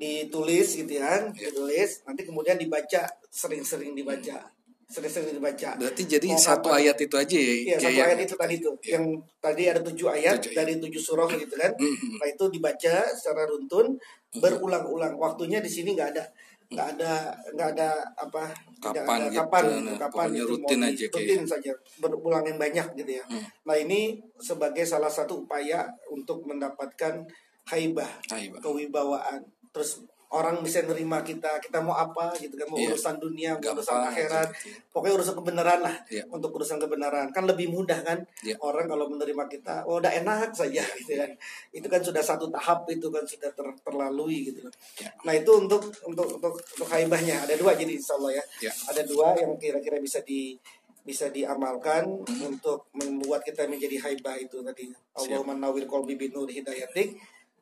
ditulis 0.00 0.68
gitu 0.74 0.96
kan 0.96 1.28
Ya. 1.30 1.46
ditulis 1.46 2.00
nanti 2.02 2.24
kemudian 2.24 2.56
dibaca 2.56 3.04
sering-sering 3.28 3.92
dibaca 3.92 4.40
sering-sering 4.86 5.36
dibaca 5.36 5.76
Berarti 5.76 6.02
jadi 6.04 6.26
Mau 6.26 6.40
satu 6.40 6.66
kapan? 6.66 6.82
ayat 6.82 6.96
itu 6.98 7.14
aja 7.14 7.38
ya. 7.38 7.54
Iya 7.54 7.76
Kiai, 7.76 7.84
satu 7.84 7.94
ya? 7.94 8.04
ayat 8.08 8.20
itu 8.20 8.34
tadi 8.34 8.54
tuh 8.58 8.74
Iya. 8.76 8.90
yang 8.90 9.04
tadi 9.38 9.62
ada 9.64 9.80
tujuh 9.80 10.08
ayat 10.08 10.36
Tujuh 10.40 10.52
dari 10.52 10.72
tujuh 10.76 10.98
surah 11.00 11.28
gitu 11.32 11.54
kan 11.54 11.72
Mhm. 11.76 12.16
nah 12.16 12.26
itu 12.26 12.44
dibaca 12.48 12.94
secara 13.12 13.42
runtun 13.44 13.86
berulang-ulang 14.34 15.14
waktunya 15.14 15.58
di 15.58 15.68
sini 15.68 15.92
nggak 15.92 16.10
ada 16.10 16.24
nggak 16.70 16.88
ada 16.96 17.12
nggak 17.52 17.68
ada 17.72 17.88
apa 18.16 18.44
Kapan 18.80 19.18
ada 19.20 19.26
gitu, 19.26 19.36
kapan 19.36 19.62
nah, 19.62 19.74
gitu, 19.76 19.94
kapan 20.00 20.26
gitu, 20.30 20.46
rutin 20.48 20.78
mau 20.78 20.86
aja 20.86 21.04
kayak- 21.04 21.14
rutin 21.18 21.42
saja 21.44 21.72
berulang 21.98 22.44
yang 22.46 22.58
banyak 22.58 22.86
gitu 22.96 23.12
ya 23.12 23.24
Hmm. 23.26 23.42
nah 23.62 23.76
ini 23.76 24.00
sebagai 24.38 24.82
salah 24.84 25.10
satu 25.10 25.44
upaya 25.44 25.82
untuk 26.08 26.42
mendapatkan 26.42 27.26
haibah, 27.66 28.10
Haibah. 28.26 28.58
kewibawaan. 28.58 29.38
Terus 29.70 30.02
orang 30.30 30.62
bisa 30.62 30.78
nerima 30.86 31.26
kita, 31.26 31.58
kita 31.58 31.82
mau 31.82 31.90
apa 31.92 32.30
gitu 32.38 32.54
kan, 32.54 32.70
mau 32.70 32.78
Iya. 32.78 32.94
urusan 32.94 33.18
dunia, 33.18 33.50
mau 33.50 33.74
Gampang 33.74 33.82
urusan 33.82 33.96
aja 33.96 34.08
akhirat, 34.08 34.48
gitu 34.54 34.70
ya. 34.70 34.78
pokoknya 34.88 35.14
urusan 35.18 35.34
kebenaran 35.34 35.80
lah. 35.82 35.96
Iya. 36.06 36.22
Untuk 36.30 36.50
urusan 36.54 36.78
kebenaran 36.78 37.26
kan 37.28 37.44
lebih 37.44 37.66
mudah 37.66 37.98
kan 37.98 38.18
Iya. 38.40 38.54
orang 38.60 38.86
kalau 38.86 39.10
menerima 39.10 39.44
kita, 39.50 39.82
oh 39.84 39.98
udah 39.98 40.12
enak 40.12 40.54
saja 40.54 40.86
gitu 41.02 41.18
kan. 41.18 41.30
Itu 41.74 41.86
kan 41.86 41.98
sudah 41.98 42.22
satu 42.22 42.46
tahap 42.48 42.86
itu 42.88 43.10
kan 43.10 43.26
sudah 43.26 43.50
ter- 43.50 43.78
terlalui 43.82 44.46
gitu. 44.46 44.62
loh. 44.62 44.74
Iya. 44.96 45.10
Nah 45.20 45.34
itu 45.34 45.50
untuk 45.50 45.82
untuk 46.04 46.26
untuk 46.32 46.54
untuk 46.54 46.88
haibahnya 46.88 47.42
ada 47.42 47.54
dua 47.54 47.74
jadi 47.74 47.90
insya 47.90 48.14
Allah 48.14 48.38
ya. 48.38 48.44
Iya. 48.60 48.72
Ada 48.86 49.02
dua 49.04 49.34
yang 49.34 49.58
kira-kira 49.58 49.98
bisa 49.98 50.22
di 50.22 50.54
bisa 51.00 51.26
diamalkan 51.26 52.06
Hmm. 52.06 52.54
untuk 52.54 52.86
membuat 52.92 53.42
kita 53.42 53.66
menjadi 53.66 53.98
haibah 53.98 54.38
itu 54.38 54.62
tadi. 54.62 54.94
Allahumma 55.12 55.58
nawwir 55.58 55.90
qalbi 55.90 56.14
binur 56.14 56.46
hidayatik. 56.46 57.18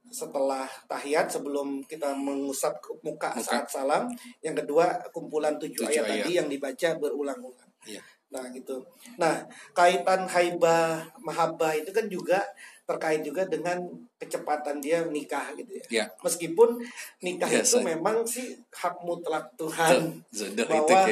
Setelah 0.09 0.65
tahiyat 0.89 1.29
sebelum 1.29 1.85
kita 1.85 2.17
mengusap 2.17 2.81
muka, 3.01 3.33
Muka. 3.33 3.41
saat 3.41 3.67
salam, 3.69 4.09
yang 4.41 4.57
kedua 4.57 4.89
kumpulan 5.13 5.57
tujuh, 5.57 5.85
Tujuh 5.85 5.89
ayat, 5.89 6.05
ayat. 6.05 6.25
tadi 6.25 6.31
yang 6.37 6.49
dibaca 6.49 6.89
berulang-ulang. 6.97 7.71
Iya. 7.85 8.01
Nah 8.29 8.45
gitu. 8.53 8.85
Nah 9.17 9.45
kaitan 9.73 10.29
haibah 10.29 11.01
mahabbah 11.21 11.73
itu 11.73 11.89
kan 11.93 12.09
juga 12.09 12.45
terkait 12.85 13.21
juga 13.21 13.45
dengan 13.45 13.85
kecepatan 14.17 14.81
dia 14.81 15.05
nikah 15.09 15.53
gitu 15.57 15.77
ya. 15.77 15.85
Ya. 15.89 16.05
Meskipun 16.21 16.81
nikah 17.21 17.49
Biasa. 17.49 17.65
itu 17.65 17.77
memang 17.85 18.25
sih 18.29 18.57
hak 18.73 19.01
mutlak 19.05 19.53
Tuhan 19.61 20.25
Jodoh 20.33 20.65
itu 20.69 20.93
bahwa 20.93 21.05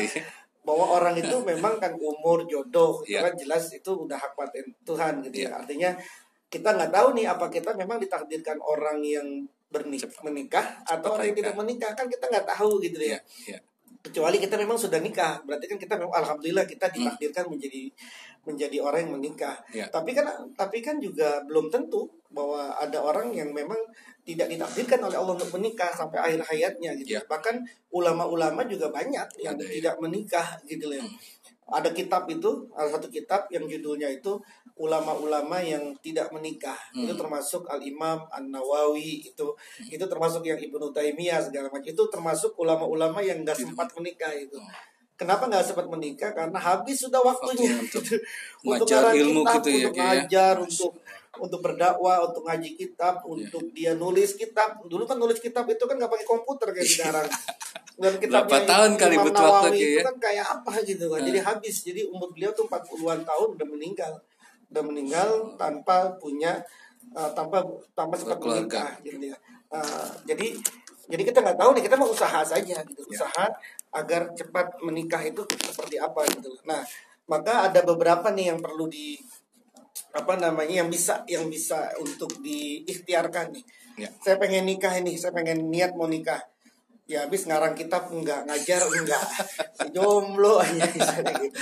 bahwa 0.67 0.85
orang 0.99 1.15
itu 1.15 1.37
memang 1.47 1.79
kan 1.79 1.95
umur 1.95 2.43
jodoh 2.45 2.99
itu 3.07 3.15
Iya. 3.15 3.31
kan 3.31 3.35
jelas 3.39 3.71
itu 3.71 3.87
udah 3.95 4.19
hak 4.19 4.35
paten 4.35 4.67
Tuhan 4.83 5.23
gitu 5.23 5.47
Iya. 5.47 5.49
ya. 5.49 5.57
Artinya 5.63 5.91
kita 6.57 6.69
nggak 6.73 6.91
tahu 6.91 7.09
nih 7.13 7.27
apa 7.29 7.47
kita 7.53 7.71
memang 7.77 8.01
ditakdirkan 8.01 8.57
orang 8.65 8.99
yang 9.05 9.29
bernikah 9.69 10.09
menikah 10.25 10.67
atau 10.89 11.19
orang 11.19 11.29
yang 11.29 11.39
tidak 11.45 11.55
menikah 11.59 11.93
kan 11.93 12.07
kita 12.09 12.25
nggak 12.33 12.47
tahu 12.49 12.81
gitu 12.81 12.97
Iya, 12.97 13.19
ya 13.19 13.21
iya. 13.53 13.59
kecuali 14.01 14.39
kita 14.39 14.55
memang 14.57 14.79
sudah 14.79 15.03
nikah 15.03 15.43
berarti 15.43 15.67
kan 15.67 15.77
kita 15.77 15.95
memang 15.99 16.15
alhamdulillah 16.15 16.65
Hmm. 16.65 16.73
kita 16.73 16.87
ditakdirkan 16.95 17.45
menjadi 17.51 17.83
menjadi 18.47 18.77
orang 18.79 19.01
yang 19.11 19.13
menikah 19.19 19.57
Iya. 19.75 19.91
tapi 19.91 20.15
kan 20.15 20.27
tapi 20.55 20.79
kan 20.79 21.03
juga 21.03 21.43
belum 21.45 21.67
tentu 21.69 22.07
bahwa 22.31 22.71
ada 22.79 23.03
orang 23.03 23.35
yang 23.35 23.51
memang 23.51 23.79
tidak 24.23 24.47
ditakdirkan 24.51 25.03
oleh 25.03 25.19
Allah 25.19 25.35
untuk 25.35 25.51
menikah 25.59 25.91
sampai 25.91 26.19
akhir 26.23 26.41
hayatnya 26.47 26.95
gitu 27.03 27.19
Iya. 27.19 27.27
bahkan 27.27 27.59
ulama-ulama 27.91 28.63
juga 28.71 28.87
banyak 28.95 29.27
yang 29.43 29.59
Ada, 29.59 29.65
ya. 29.67 29.71
tidak 29.83 29.95
menikah 29.99 30.47
gitu 30.71 30.87
loh 30.87 31.03
ada 31.67 31.91
kitab 31.91 32.31
itu 32.31 32.71
ada 32.79 32.87
satu 32.95 33.11
kitab 33.11 33.51
yang 33.51 33.67
judulnya 33.67 34.07
itu 34.07 34.39
ulama-ulama 34.79 35.59
yang 35.59 35.97
tidak 35.99 36.31
menikah. 36.31 36.79
Itu 36.95 37.11
Hmm. 37.11 37.19
termasuk 37.19 37.67
al 37.67 37.83
Imam 37.83 38.23
An 38.31 38.53
Nawawi 38.53 39.25
itu 39.25 39.47
itu 39.91 40.05
termasuk 40.07 40.47
yang 40.47 40.61
Ibnu 40.61 40.95
Taimiyah 40.95 41.43
segala 41.43 41.67
macam. 41.73 41.89
Itu 41.89 42.07
termasuk 42.07 42.55
ulama-ulama 42.61 43.19
yang 43.25 43.43
nggak 43.43 43.59
sempat 43.59 43.91
menikah 43.99 44.31
itu. 44.37 44.59
Oh. 44.61 44.71
kenapa 45.17 45.49
nggak 45.49 45.65
sempat 45.65 45.89
menikah? 45.89 46.31
Karena 46.37 46.61
habis 46.61 47.01
sudah 47.01 47.25
waktunya. 47.25 47.73
Waktunya 47.73 47.89
untuk 47.89 48.05
untuk 48.69 48.85
ngajar 48.85 49.03
ilmu 49.17 49.41
kitab, 49.43 49.55
gitu 49.57 49.69
ya, 49.73 49.77
untuk 49.81 49.97
ya. 49.97 50.05
ngajar 50.05 50.55
untuk 50.61 50.93
untuk 51.41 51.61
berdakwah 51.65 52.25
untuk 52.27 52.45
ngaji 52.47 52.77
kitab 52.77 53.25
untuk 53.27 53.71
dia 53.73 53.93
nulis 53.97 54.37
kitab. 54.37 54.81
Dulu 54.85 55.05
kan 55.05 55.17
nulis 55.21 55.39
kitab 55.39 55.65
itu 55.69 55.85
kan 55.85 55.97
nggak 55.97 56.11
pakai 56.11 56.27
komputer 56.27 56.69
kayak 56.73 56.89
sekarang. 56.89 57.29
Dan 57.97 58.21
Berapa 58.21 58.59
tahun 58.69 58.91
kali 59.01 59.17
Imam 59.17 59.25
butuh 59.33 59.45
waktu, 59.49 59.69
itu 59.81 59.99
ya? 60.01 60.05
kan 60.05 60.17
kayak 60.21 60.47
apa 60.61 60.73
gitu 60.85 61.09
kan 61.09 61.21
jadi 61.25 61.41
habis. 61.41 61.77
Jadi 61.81 62.05
umur 62.05 62.29
beliau 62.29 62.53
tuh 62.53 62.69
40-an 62.69 63.25
tahun 63.25 63.49
udah 63.57 63.69
meninggal. 63.73 64.13
Udah 64.69 64.83
meninggal 64.85 65.29
tanpa 65.57 66.13
punya 66.21 66.61
uh, 67.17 67.31
tanpa 67.33 67.65
tanpa 67.97 68.15
sempat 68.21 68.39
menikah 68.45 69.01
gitu 69.01 69.33
ya. 69.33 69.37
Uh, 69.73 70.13
jadi 70.29 70.61
jadi 71.09 71.23
kita 71.25 71.39
nggak 71.41 71.57
tahu 71.57 71.71
nih 71.73 71.83
kita 71.89 71.97
mau 71.97 72.13
usaha 72.13 72.45
saja 72.45 72.77
gitu. 72.85 73.01
Ya. 73.09 73.25
usaha 73.25 73.45
agar 73.97 74.29
cepat 74.37 74.77
menikah 74.85 75.25
itu 75.25 75.41
seperti 75.65 75.97
apa 75.97 76.21
gitu. 76.37 76.53
Nah 76.69 76.85
maka 77.27 77.67
ada 77.71 77.81
beberapa 77.83 78.29
nih 78.31 78.55
yang 78.55 78.61
perlu 78.61 78.87
di 78.87 79.19
apa 80.17 80.33
namanya 80.41 80.81
yang 80.81 80.89
bisa 80.89 81.23
yang 81.29 81.47
bisa 81.47 81.93
untuk 82.01 82.33
diikhtiarkan 82.41 83.53
nih 83.53 83.65
Ya. 83.97 84.13
saya 84.21 84.37
pengen 84.37 84.69
nikah 84.69 84.93
ini 85.01 85.17
saya 85.17 85.33
pengen 85.33 85.73
niat 85.73 85.97
mau 85.97 86.05
nikah 86.05 86.37
ya 87.09 87.25
habis 87.25 87.49
ngarang 87.49 87.73
kitab 87.73 88.13
enggak 88.13 88.45
ngajar 88.45 88.83
enggak 88.83 89.25
jomblo 89.89 90.59
aja 90.67 90.85
misalnya 90.91 91.33
gitu 91.41 91.57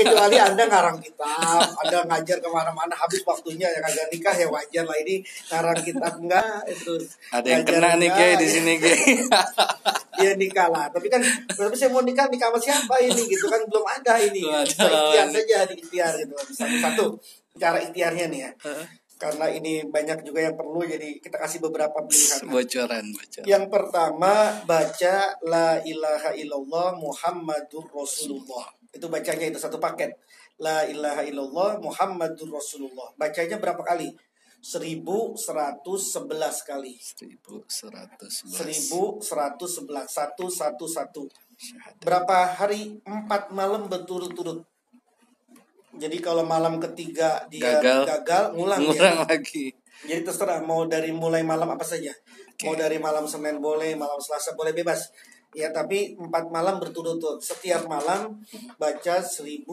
kecuali 0.00 0.40
anda 0.40 0.64
ngarang 0.64 0.96
kitab 1.02 1.68
anda 1.82 2.08
ngajar 2.08 2.40
ke 2.40 2.48
mana-mana 2.48 2.96
habis 2.96 3.20
waktunya 3.26 3.68
yang 3.68 3.84
agak 3.84 4.08
nikah 4.08 4.32
ya 4.32 4.48
wajar 4.48 4.86
lah 4.88 4.96
ini 5.02 5.20
ngarang 5.52 5.80
kitab 5.84 6.12
enggak 6.16 6.62
itu 6.72 6.94
Ada 7.36 7.48
yang 7.52 7.64
kena 7.68 7.90
nih 8.00 8.10
kayak 8.16 8.34
di 8.40 8.46
ya. 8.46 8.52
sini 8.56 8.72
kayak. 8.80 8.98
Iya 10.18 10.34
nikah 10.34 10.66
lah, 10.66 10.90
tapi 10.90 11.06
kan 11.06 11.22
tapi 11.46 11.78
saya 11.78 11.94
mau 11.94 12.02
nikah 12.02 12.26
nikah 12.26 12.50
sama 12.50 12.58
siapa 12.58 12.98
ini 12.98 13.22
gitu 13.30 13.46
kan 13.46 13.62
belum 13.70 13.86
ada 13.86 14.18
ini. 14.18 14.50
Bisa 14.66 14.90
ikhtiar 14.90 15.30
saja 15.30 15.58
di 15.70 15.74
ikhtiar 15.78 16.10
gitu. 16.18 16.34
Satu 16.50 16.74
satu 16.82 17.04
cara 17.60 17.78
ikhtiarnya 17.82 18.26
nih 18.30 18.40
ya. 18.46 18.50
Karena 19.18 19.50
ini 19.50 19.82
banyak 19.82 20.22
juga 20.22 20.46
yang 20.46 20.54
perlu 20.54 20.86
jadi 20.86 21.18
kita 21.18 21.42
kasih 21.42 21.58
beberapa 21.58 22.06
pilihan. 22.06 22.46
bocoran, 22.54 23.04
bocoran. 23.10 23.44
Yang 23.50 23.64
pertama 23.66 24.62
baca 24.62 25.34
la 25.42 25.82
ilaha 25.82 26.30
illallah 26.38 26.94
Muhammadur 27.02 27.90
Rasulullah. 27.90 28.70
Itu 28.94 29.10
bacanya 29.10 29.50
itu 29.50 29.58
satu 29.58 29.82
paket. 29.82 30.14
La 30.62 30.86
ilaha 30.86 31.26
illallah 31.26 31.82
Muhammadur 31.82 32.46
Rasulullah. 32.46 33.10
Bacanya 33.18 33.58
berapa 33.58 33.82
kali? 33.82 34.14
1111 34.62 35.34
kali. 36.62 36.94
1111. 36.94 38.54
1111 38.54 40.06
satu 40.06 40.46
satu 40.46 40.86
satu 40.86 41.22
berapa 41.98 42.54
hari 42.54 43.02
empat 43.02 43.50
malam 43.50 43.90
berturut-turut 43.90 44.62
jadi 45.98 46.16
kalau 46.22 46.46
malam 46.46 46.78
ketiga 46.78 47.42
dia 47.50 47.82
Gagal. 47.82 48.02
gagal, 48.06 48.44
ngulang 48.54 48.80
dia. 48.80 48.88
Ngurang 48.94 49.18
lagi. 49.26 49.66
jadi 50.06 50.22
terserah 50.22 50.62
mau 50.62 50.86
dari 50.86 51.10
mulai 51.10 51.42
malam 51.42 51.66
apa 51.74 51.82
saja 51.82 52.14
mau 52.62 52.74
dari 52.78 52.98
malam 53.02 53.26
senin 53.26 53.58
boleh 53.58 53.98
malam 53.98 54.18
selasa 54.22 54.54
boleh 54.54 54.70
bebas 54.74 55.10
ya 55.56 55.72
tapi 55.72 56.12
empat 56.20 56.52
malam 56.52 56.76
berturut-turut 56.76 57.40
setiap 57.40 57.88
malam 57.88 58.36
baca 58.76 59.16
1111 59.24 59.64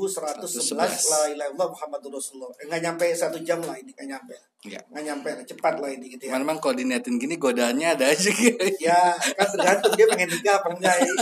la 0.72 0.88
ilaha 0.88 1.28
illallah 1.36 1.68
muhammadur 1.68 2.16
rasulullah. 2.16 2.56
Eh, 2.64 2.66
nggak 2.72 2.82
nyampe 2.82 3.06
satu 3.12 3.44
jam 3.44 3.60
lah 3.60 3.76
ini 3.76 3.92
nggak 3.92 4.08
nyampe. 4.08 4.36
Ya. 4.66 4.82
nggak 4.90 5.04
nyampe 5.06 5.30
cepat 5.46 5.78
lah 5.78 5.94
ini 5.94 6.18
gitu 6.18 6.26
ya. 6.26 6.42
Memang 6.42 6.58
kalau 6.58 6.74
diniatin 6.74 7.22
gini 7.22 7.38
godaannya 7.38 7.86
ada 7.86 8.10
aja 8.10 8.30
kayak. 8.34 8.82
ya 8.82 9.14
kan 9.38 9.48
tergantung 9.54 9.94
dia 9.94 10.08
pengen 10.10 10.30
nikah 10.32 10.58
apa 10.58 10.70
enggak 10.74 10.96
ya. 11.06 11.14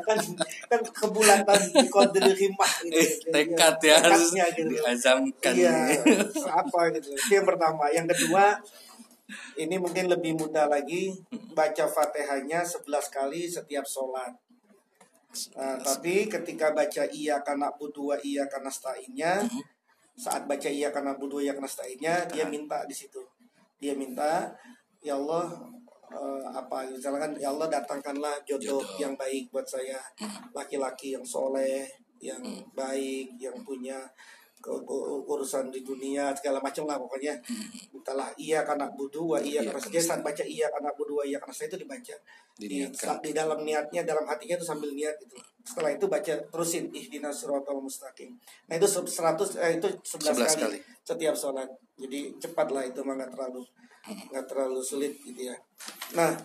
kan 0.00 0.18
kan 0.70 0.80
kebulatan 0.80 1.60
di 1.76 1.88
kode 1.92 2.20
himah 2.24 2.72
gitu 2.88 3.28
Tekad 3.28 3.76
ya 3.84 3.96
harus 4.00 4.32
Tekadnya 4.32 4.44
gitu. 4.54 4.70
diazamkan. 4.80 5.52
iya 5.52 5.76
apa 6.48 6.80
gitu. 6.96 7.08
Itu 7.12 7.32
yang 7.36 7.44
pertama. 7.44 7.84
Yang 7.92 8.06
kedua 8.16 8.64
ini 9.58 9.76
mungkin 9.82 10.06
lebih 10.06 10.38
mudah 10.38 10.70
lagi 10.70 11.10
baca 11.50 11.84
fatihahnya 11.90 12.62
11 12.62 12.86
kali 13.10 13.50
setiap 13.50 13.82
sholat. 13.82 14.30
Nah, 15.58 15.76
tapi 15.82 16.30
ketika 16.30 16.72
baca 16.72 17.04
iya 17.12 17.42
karena 17.44 17.68
budua 17.76 18.16
iya 18.24 18.48
karena 18.48 18.72
stainya 18.72 19.44
saat 20.16 20.48
baca 20.48 20.70
iya 20.70 20.88
karena 20.88 21.12
budua 21.12 21.44
iya 21.44 21.52
karena 21.52 21.68
stainya 21.68 22.24
dia 22.30 22.46
minta 22.48 22.86
di 22.88 22.94
situ. 22.94 23.20
Dia 23.76 23.92
minta 23.92 24.54
ya 25.04 25.18
Allah 25.18 25.52
eh, 26.08 26.44
apa? 26.56 26.88
Misalkan 26.88 27.36
ya 27.36 27.52
Allah 27.52 27.68
datangkanlah 27.68 28.40
jodoh, 28.48 28.80
Jodoh. 28.80 28.96
yang 28.96 29.12
baik 29.18 29.52
buat 29.52 29.68
saya. 29.68 30.00
Laki-laki 30.56 31.12
yang 31.18 31.26
soleh 31.26 31.84
yang 32.20 32.40
baik 32.72 33.36
yang 33.36 33.56
punya 33.60 34.00
urusan 35.26 35.70
di 35.70 35.80
dunia 35.86 36.34
segala 36.34 36.58
macam 36.58 36.84
lah 36.86 36.98
pokoknya. 36.98 37.38
Mintalah 37.94 38.30
iya 38.36 38.66
karena 38.66 38.90
budua 38.90 39.38
iya 39.42 39.62
Iya 39.62 39.70
karena 39.72 39.80
saya. 39.82 40.02
saat 40.02 40.20
baca 40.26 40.42
iya 40.42 40.66
karena 40.70 40.90
budua 40.94 41.22
iya 41.22 41.38
karena 41.38 41.54
saya 41.54 41.68
itu 41.70 41.78
dibaca. 41.86 42.14
Di, 42.56 42.66
di 43.22 43.30
dalam 43.36 43.62
niatnya 43.62 44.02
dalam 44.02 44.24
hatinya 44.24 44.56
itu 44.56 44.66
sambil 44.66 44.90
niat 44.96 45.14
gitu 45.20 45.36
setelah 45.66 45.90
itu 45.90 46.06
baca 46.06 46.34
terusin 46.46 46.94
ihdinas 46.94 47.42
siratal 47.42 47.82
mustaqim. 47.82 48.30
Nah 48.70 48.74
itu 48.78 48.86
100 48.86 49.10
eh, 49.58 49.82
itu 49.82 49.88
11, 49.90 50.30
11 50.30 50.38
kali, 50.38 50.62
kali. 50.62 50.78
setiap 51.02 51.34
sholat. 51.34 51.66
Jadi 51.98 52.38
cepat 52.38 52.70
lah 52.70 52.86
itu 52.86 53.02
mah 53.02 53.18
nggak 53.18 53.34
terlalu 53.34 53.66
nggak 54.30 54.46
terlalu 54.46 54.78
sulit 54.78 55.18
gitu 55.26 55.50
ya. 55.50 55.56
Nah 56.14 56.38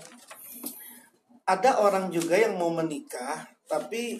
ada 1.46 1.86
orang 1.86 2.10
juga 2.10 2.34
yang 2.34 2.58
mau 2.58 2.74
menikah 2.74 3.46
tapi 3.70 4.18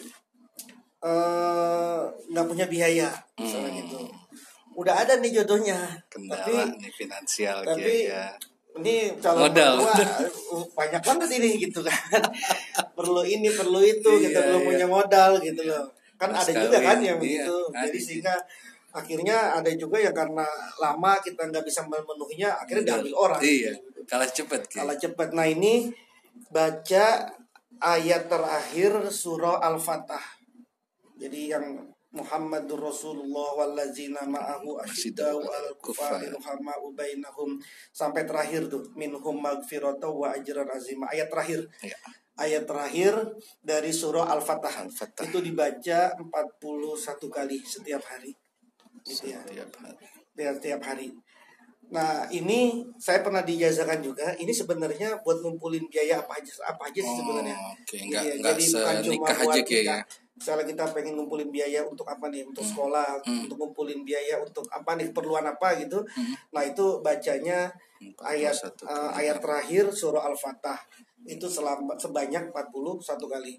eh, 1.02 2.00
nggak 2.28 2.46
punya 2.46 2.66
biaya 2.66 3.08
misalnya 3.36 3.68
Hmm. 3.68 3.80
gitu 3.82 3.98
udah 4.72 4.94
ada 4.96 5.20
nih 5.20 5.36
jodohnya 5.36 5.76
Kendala 6.08 6.40
tapi 6.40 6.54
nih 6.78 6.88
finansial 6.90 7.60
tapi 7.60 8.08
kayak 8.08 8.32
ini 8.72 9.12
calon 9.20 9.44
Modal. 9.44 9.84
uh, 9.84 10.64
banyak 10.72 11.02
banget 11.04 11.28
ini 11.36 11.60
gitu 11.60 11.84
kan 11.84 11.92
perlu 12.96 13.20
ini 13.20 13.52
perlu 13.52 13.78
itu 13.78 14.08
kita 14.18 14.32
Iya, 14.32 14.48
belum 14.48 14.60
iya. 14.60 14.68
punya 14.72 14.86
modal 14.88 15.30
gitu 15.38 15.62
loh 15.62 15.84
kan 16.16 16.32
Mas 16.32 16.48
ada 16.48 16.64
juga 16.64 16.78
kan 16.80 16.96
yang 16.98 17.20
iya, 17.20 17.44
begitu 17.44 17.52
ada 17.68 17.84
jadi 17.84 17.92
sih. 17.92 18.04
sehingga 18.16 18.34
akhirnya 18.88 19.36
ada 19.56 19.68
juga 19.72 19.96
yang 19.96 20.12
karena 20.12 20.46
lama 20.78 21.12
kita 21.18 21.48
nggak 21.48 21.64
bisa 21.64 21.84
memenuhinya 21.84 22.48
akhirnya 22.54 22.84
diambil 22.96 23.12
orang 23.18 23.40
Iya, 23.40 23.72
kalah 24.04 24.30
cepet 24.30 24.60
Ki. 24.64 24.76
kalau 24.78 24.94
cepat 24.94 25.28
nah 25.32 25.44
ini 25.44 25.92
baca 26.48 27.28
ayat 27.76 28.24
terakhir 28.24 28.92
surah 29.06 29.60
al-fatah 29.60 30.22
jadi 31.18 31.58
yang 31.58 31.66
Muhammadur 32.12 32.76
Rasulullah 32.92 33.56
wallazina 33.56 34.20
ma'ahu 34.28 34.76
asyiddau 34.84 35.40
al 35.40 35.72
kufari 35.80 36.28
ruhama'u 36.28 36.92
bainahum 36.92 37.56
sampai 37.88 38.28
terakhir 38.28 38.68
tuh 38.68 38.84
minhum 38.92 39.40
magfirata 39.40 40.12
wa 40.12 40.28
ajran 40.28 40.68
azima 40.68 41.08
ayat 41.08 41.32
terakhir 41.32 41.64
Iya. 41.80 41.96
ayat 42.36 42.64
terakhir 42.68 43.16
dari 43.64 43.88
surah 43.96 44.28
Al-Fatah. 44.28 44.84
Al-Fatah. 44.84 45.24
Itu 45.24 45.40
dibaca 45.40 46.12
41 46.16 46.60
kali 47.32 47.56
setiap 47.64 48.04
hari. 48.04 48.36
Gitu 49.08 49.32
ya. 49.32 49.40
Setiap 49.48 49.72
hari. 49.80 50.04
Setiap, 50.36 50.52
setiap 50.60 50.80
hari. 50.84 51.08
Nah, 51.92 52.24
ini 52.28 52.80
saya 52.96 53.20
pernah 53.20 53.40
dijazakan 53.40 54.00
juga. 54.00 54.32
Ini 54.36 54.48
sebenarnya 54.48 55.20
buat 55.20 55.40
ngumpulin 55.44 55.88
biaya 55.88 56.20
apa 56.24 56.40
aja 56.40 56.52
apa 56.64 56.88
aja 56.88 57.00
sih 57.00 57.16
sebenarnya. 57.20 57.56
Oh, 57.56 57.72
Oke, 57.72 57.96
Gitu 58.00 58.08
nggak 58.08 58.22
ya. 58.24 58.34
nggak 58.36 58.52
Jadi 58.56 58.64
bukan 58.68 58.96
cuma 59.00 59.16
buat 59.28 59.52
aja 59.56 59.60
kita. 59.64 59.96
ya. 59.96 59.98
Misalnya 60.32 60.64
kita 60.64 60.84
pengen 60.90 61.14
ngumpulin 61.14 61.48
biaya 61.48 61.84
untuk 61.84 62.04
apa 62.04 62.26
nih? 62.26 62.42
Untuk 62.42 62.64
sekolah, 62.64 63.20
Hmm. 63.22 63.44
untuk 63.44 63.56
ngumpulin 63.58 64.00
biaya 64.02 64.40
untuk 64.40 64.64
apa 64.68 64.96
nih? 64.96 65.12
Keperluan 65.12 65.44
apa 65.44 65.76
gitu. 65.76 66.00
Hmm. 66.02 66.34
Nah, 66.50 66.62
itu 66.64 66.98
bacanya 66.98 67.68
ayat 68.20 68.56
41 68.56 68.82
kali. 68.82 69.14
ayat 69.14 69.36
terakhir 69.38 69.84
surah 69.92 70.24
Al-Fatah 70.26 70.78
itu 71.22 71.46
selama 71.46 71.94
sebanyak 71.94 72.50
41 72.50 73.28
kali. 73.28 73.54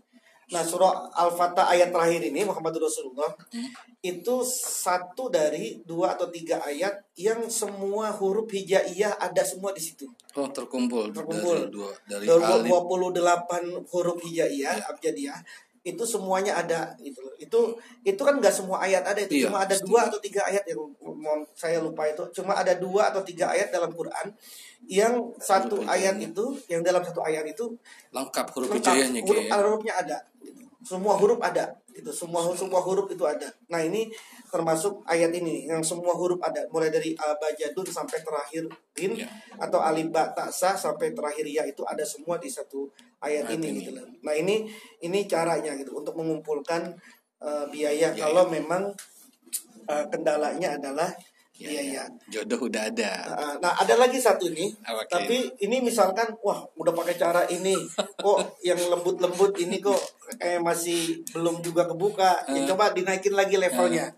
Nah, 0.52 0.60
surah 0.60 1.08
Al-Fatah 1.16 1.72
ayat 1.72 1.88
terakhir 1.90 2.20
ini 2.28 2.44
Muhammad 2.44 2.76
Rasulullah 2.76 3.32
Hmm. 3.48 3.70
itu 4.04 4.44
satu 4.44 5.32
dari 5.32 5.80
dua 5.82 6.20
atau 6.20 6.28
tiga 6.28 6.60
ayat 6.60 6.92
yang 7.16 7.48
semua 7.48 8.12
huruf 8.12 8.52
hijaiyah 8.52 9.16
ada 9.16 9.40
semua 9.42 9.72
di 9.72 9.80
situ. 9.80 10.04
Oh, 10.36 10.52
terkumpul, 10.52 11.08
Terkumpul. 11.16 11.64
dari 11.64 11.72
dua 11.72 11.90
dari 12.04 12.26
Dari 12.28 12.44
alif. 12.44 12.68
28 12.68 13.64
huruf 13.88 14.20
hijaiyah 14.20 14.92
abjadiyah 14.92 15.40
itu 15.84 16.04
semuanya 16.08 16.56
ada 16.64 16.96
itu 17.04 17.20
loh. 17.20 17.36
itu 17.36 17.60
itu 18.08 18.22
kan 18.24 18.40
nggak 18.40 18.56
semua 18.56 18.80
ayat 18.88 19.04
ada 19.04 19.20
itu 19.20 19.44
Iya, 19.44 19.52
cuma 19.52 19.68
ada 19.68 19.76
dua 19.84 20.00
atau 20.08 20.20
tiga 20.24 20.42
ayat 20.48 20.64
yang 20.64 20.80
mohon 21.04 21.44
saya 21.52 21.84
lupa 21.84 22.08
itu 22.08 22.24
cuma 22.40 22.56
ada 22.56 22.72
dua 22.80 23.12
atau 23.12 23.20
tiga 23.20 23.52
ayat 23.52 23.68
dalam 23.68 23.92
Quran 23.92 24.32
yang 24.88 25.36
satu 25.44 25.84
ayat 25.84 26.16
itu 26.24 26.56
yang 26.72 26.80
dalam 26.88 27.04
satu 27.04 27.20
ayat 27.20 27.44
itu 27.44 27.76
lengkap 28.16 28.48
huruf 28.56 28.72
hijaiyahnya 28.80 29.22
huruf 29.28 29.44
ya. 29.44 29.56
hurufnya 29.60 29.94
ada 30.00 30.18
gitu. 30.40 30.64
Semua 30.84 31.16
huruf 31.16 31.40
ada 31.40 31.72
itu 31.96 32.12
semua 32.12 32.44
semua 32.54 32.84
huruf 32.84 33.08
itu 33.08 33.24
ada 33.24 33.48
nah 33.72 33.80
ini 33.80 34.12
termasuk 34.52 35.02
ayat 35.08 35.32
ini 35.32 35.66
yang 35.66 35.80
semua 35.82 36.12
huruf 36.14 36.38
ada 36.44 36.68
mulai 36.70 36.92
dari 36.92 37.16
abajadun 37.16 37.88
sampai 37.88 38.20
terakhir 38.22 38.68
din 38.94 39.16
Ya. 39.18 39.30
atau 39.58 39.80
alif 39.82 40.12
ba 40.14 40.30
ta 40.36 40.52
sa 40.52 40.76
sampai 40.78 41.16
terakhir 41.16 41.48
ya 41.48 41.64
itu 41.66 41.82
ada 41.88 42.04
semua 42.06 42.38
di 42.38 42.52
satu 42.52 42.92
ayat 43.24 43.48
Ayat 43.50 43.58
ini, 43.58 43.68
ini. 43.72 43.80
gitu 43.82 43.92
loh 43.96 44.06
nah 44.22 44.36
ini 44.36 44.68
ini 45.02 45.26
caranya 45.26 45.74
gitu 45.80 45.96
untuk 45.98 46.14
mengumpulkan 46.20 46.94
uh, 47.42 47.66
biaya 47.72 48.12
Biaya. 48.14 48.20
kalau 48.30 48.52
memang 48.52 48.92
uh, 49.88 50.06
kendalanya 50.12 50.76
adalah 50.78 51.10
Ya, 51.54 51.70
biaya 51.70 51.84
ya. 51.86 52.04
Jodoh 52.34 52.66
udah 52.66 52.90
ada. 52.90 53.12
Nah, 53.30 53.54
Nah, 53.62 53.74
ada 53.78 53.94
lagi 53.94 54.18
satu 54.18 54.50
nih. 54.50 54.74
Ki? 54.74 55.06
Tapi 55.06 55.38
ini 55.62 55.86
misalkan, 55.86 56.34
wah, 56.42 56.66
udah 56.74 56.90
pakai 56.98 57.14
cara 57.14 57.46
ini, 57.46 57.78
kok 57.94 58.58
yang 58.66 58.82
lembut-lembut 58.90 59.54
ini 59.62 59.78
kok 59.78 60.02
kayak 60.42 60.66
masih 60.66 61.22
belum 61.30 61.62
juga 61.62 61.86
kebuka. 61.86 62.50
Ya, 62.50 62.66
coba 62.74 62.90
dinaikin 62.90 63.38
lagi 63.38 63.62
levelnya. 63.62 64.18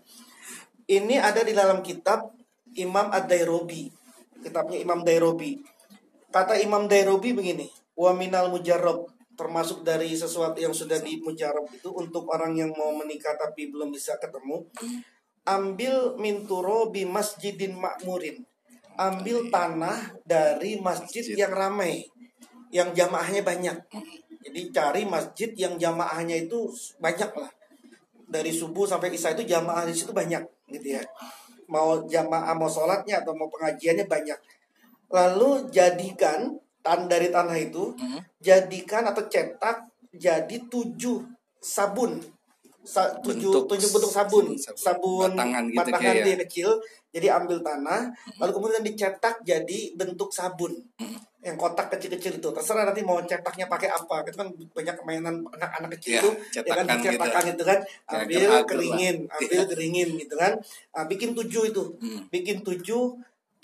Ini 0.88 1.20
ada 1.20 1.44
di 1.44 1.52
dalam 1.52 1.84
kitab 1.84 2.32
Imam 2.72 3.12
Ad-Dairobi. 3.12 3.92
Kitabnya 4.40 4.80
Imam 4.80 5.04
Dairobi. 5.04 5.60
Kata 6.32 6.56
Imam 6.56 6.88
Dairobi 6.88 7.36
begini, 7.36 7.68
wa 8.00 8.16
minal 8.16 8.48
mujarrab 8.48 9.12
termasuk 9.36 9.84
dari 9.84 10.16
sesuatu 10.16 10.56
yang 10.56 10.72
sudah 10.72 10.96
di 11.04 11.20
mujarab 11.20 11.68
itu 11.68 11.92
untuk 11.92 12.24
orang 12.32 12.56
yang 12.56 12.72
mau 12.72 12.96
menikah 12.96 13.36
tapi 13.36 13.68
belum 13.68 13.92
bisa 13.92 14.16
ketemu 14.16 14.64
ambil 15.46 16.18
minturo 16.18 16.90
bi 16.90 17.06
masjidin 17.06 17.78
makmurin. 17.78 18.42
Ambil 18.96 19.48
tanah 19.52 20.16
dari 20.24 20.80
masjid 20.80 21.22
Masjid. 21.22 21.36
yang 21.36 21.52
ramai 21.52 22.04
yang 22.74 22.90
jamaahnya 22.96 23.44
banyak. 23.46 23.76
Jadi 24.46 24.60
cari 24.74 25.02
masjid 25.06 25.50
yang 25.54 25.78
jamaahnya 25.78 26.48
itu 26.48 26.66
banyak 26.98 27.30
lah. 27.36 27.50
Dari 28.26 28.50
subuh 28.50 28.88
sampai 28.88 29.14
isya 29.14 29.38
itu 29.38 29.46
jamaah 29.46 29.86
di 29.86 29.94
situ 29.94 30.10
banyak 30.10 30.42
gitu 30.72 30.98
ya. 30.98 31.02
Mau 31.70 32.02
jamaah 32.10 32.54
mau 32.58 32.66
sholatnya 32.66 33.22
atau 33.22 33.34
mau 33.38 33.46
pengajiannya 33.46 34.06
banyak. 34.10 34.38
Lalu 35.12 35.70
jadikan 35.70 36.58
tan 36.82 37.06
dari 37.10 37.30
tanah 37.30 37.58
itu 37.58 37.94
Hmm. 37.98 38.22
jadikan 38.38 39.02
atau 39.10 39.26
cetak 39.26 39.86
jadi 40.14 40.56
tujuh 40.70 41.22
sabun 41.58 42.22
Sa- 42.86 43.18
tujuh 43.18 43.50
Bentuk 43.50 43.64
tujuh 43.68 43.88
bentuk 43.90 44.08
sabun 44.08 44.46
sabun. 44.54 44.78
sabun 44.78 45.30
Batangan 45.32 45.64
gitu 45.66 45.78
batangan 45.82 46.00
kayak 46.06 46.22
dia 46.22 46.30
ya. 46.30 46.38
kecil 46.40 46.68
jadi 47.10 47.26
ambil 47.34 47.58
tanah 47.60 48.00
lalu 48.36 48.50
kemudian 48.52 48.82
dicetak 48.82 49.42
jadi 49.42 49.78
bentuk 49.92 50.30
sabun 50.30 50.72
Hmm. 50.96 51.18
yang 51.42 51.54
kotak 51.54 51.86
kecil-kecil 51.88 52.32
itu 52.36 52.48
terserah 52.48 52.82
nanti 52.84 53.02
mau 53.02 53.18
cetaknya 53.20 53.66
pakai 53.66 53.86
apa 53.88 54.22
itu 54.22 54.34
kan 54.34 54.46
banyak 54.72 54.96
mainan 55.02 55.36
anak-anak 55.46 55.90
kecil 55.94 56.12
Ya, 56.12 56.20
itu 56.20 56.30
ya 56.56 56.72
kan 56.72 56.84
cetakan 56.88 56.98
cetakan 57.04 57.42
gitu. 57.42 57.52
itu 57.52 57.64
kan 57.64 57.78
ambil 58.08 58.50
keringin 58.64 59.16
ambil 59.28 59.62
keringin 59.66 60.08
gitu 60.16 60.34
kan 60.34 60.52
Ah, 60.90 61.04
bikin 61.04 61.30
tujuh 61.32 61.62
itu 61.66 61.82
Hmm. 61.96 62.26
bikin 62.28 62.62
tujuh 62.62 63.14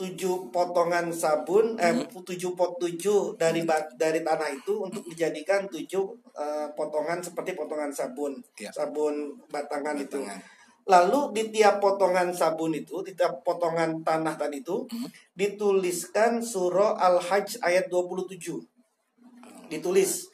tujuh 0.03 0.51
potongan 0.51 1.15
sabun 1.15 1.79
eh 1.79 1.95
Hmm. 1.95 2.11
tujuh 2.11 2.59
pot 2.59 2.75
tujuh 2.77 3.39
dari 3.39 3.63
dari 3.95 4.21
tanah 4.21 4.51
itu 4.51 4.83
untuk 4.83 5.07
dijadikan 5.07 5.71
tujuh 5.71 6.03
eh, 6.35 6.67
potongan 6.75 7.23
seperti 7.23 7.55
potongan 7.55 7.95
sabun 7.95 8.35
Ya. 8.59 8.75
sabun 8.75 9.31
batangan, 9.47 9.95
itu 9.97 10.19
Batangan. 10.19 10.43
lalu 10.83 11.21
di 11.31 11.45
tiap 11.55 11.79
potongan 11.79 12.35
sabun 12.35 12.75
itu 12.75 12.99
di 13.01 13.15
tiap 13.15 13.47
potongan 13.47 14.03
tanah 14.03 14.35
tadi 14.35 14.59
itu 14.59 14.83
Hmm. 14.91 15.07
dituliskan 15.33 16.43
surah 16.43 16.99
al 16.99 17.23
hajj 17.23 17.63
ayat 17.63 17.87
27 17.87 18.59
ditulis 19.71 20.27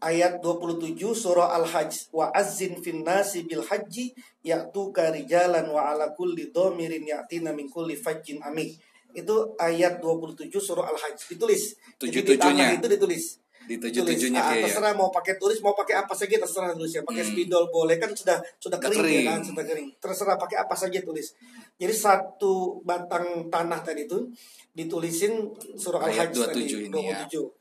ayat 0.00 0.40
27 0.40 0.96
surah 1.12 1.52
Al-Hajj 1.54 2.08
wa 2.10 2.32
azzin 2.32 2.80
fin 2.80 3.00
nasi 3.00 3.44
bil 3.44 3.60
haji 3.60 4.12
ya'tuka 4.40 5.08
rijalan 5.10 5.68
wa 5.68 5.86
ala 5.86 6.10
kulli 6.10 6.48
dhamirin 6.48 7.04
ya'tina 7.04 7.52
min 7.52 7.66
kulli 7.66 7.94
fajjin 7.94 8.40
amik 8.40 8.80
itu 9.12 9.34
ayat 9.56 9.98
27 9.98 10.48
surah 10.52 10.86
Al-Hajj 10.86 11.28
ditulis 11.28 11.76
Jadi 11.98 12.22
di 12.22 12.34
tanah 12.34 12.48
Tujuh-tujuhnya. 12.64 12.66
itu 12.74 12.86
ditulis 12.88 13.24
Di 13.60 13.76
Tulis. 13.76 13.92
tujuh-tujuhnya 13.92 14.40
Ah, 14.40 14.50
Ki 14.50 14.56
ya. 14.56 14.64
terserah 14.66 14.92
mau 14.94 15.10
pakai 15.10 15.36
tulis 15.36 15.60
mau 15.60 15.74
pakai 15.74 15.94
apa 15.94 16.10
saja 16.10 16.32
terserah 16.34 16.72
tulis 16.72 16.90
ya 16.90 17.02
pakai 17.02 17.20
Hmm. 17.20 17.30
spidol 17.30 17.64
boleh 17.68 17.96
kan 17.96 18.10
sudah 18.10 18.40
sudah 18.56 18.78
Udah 18.78 18.88
kering, 18.88 18.98
ya 18.98 19.04
kering. 19.04 19.26
kan 19.28 19.40
sudah 19.44 19.64
kering 19.64 19.88
terserah 19.96 20.36
pakai 20.36 20.56
apa 20.58 20.74
saja 20.74 20.98
tulis 21.00 21.36
jadi 21.76 21.92
satu 21.92 22.52
batang 22.82 23.26
tanah 23.46 23.78
tadi 23.80 24.04
itu 24.04 24.26
ditulisin 24.72 25.44
surah 25.76 26.02
Ayat 26.02 26.32
Al-Hajj 26.32 26.34
tadi 26.48 26.62
27 26.66 26.88
ini 26.88 27.00
ya. 27.04 27.20
27 27.28 27.52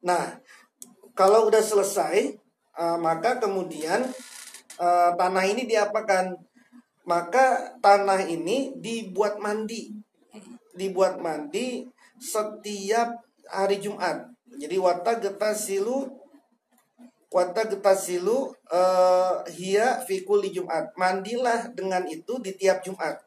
nah 0.00 0.24
kalau 1.18 1.50
udah 1.50 1.58
selesai 1.58 2.38
uh, 2.78 2.94
maka 3.02 3.42
kemudian 3.42 4.06
uh, 4.78 5.10
tanah 5.18 5.44
ini 5.50 5.66
diapakan? 5.66 6.38
Maka 7.02 7.74
tanah 7.82 8.22
ini 8.22 8.78
dibuat 8.78 9.42
mandi. 9.42 9.90
Dibuat 10.78 11.18
mandi 11.18 11.90
setiap 12.22 13.18
hari 13.50 13.82
Jumat. 13.82 14.30
Jadi 14.46 14.78
wata 14.78 15.18
getasilu 15.18 16.06
wata 17.28 17.66
getasilu 17.66 18.54
uh, 18.70 19.42
hia 19.50 19.98
fikul 20.06 20.46
di 20.46 20.54
Jumat. 20.54 20.94
Mandilah 20.94 21.74
dengan 21.74 22.06
itu 22.06 22.38
di 22.38 22.54
tiap 22.54 22.78
Jumat. 22.86 23.18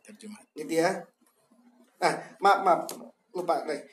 Gitu 0.56 0.80
ya. 0.80 1.04
Nah, 2.00 2.14
maaf, 2.40 2.60
maaf, 2.64 2.82
lupa 3.36 3.68
deh. 3.68 3.84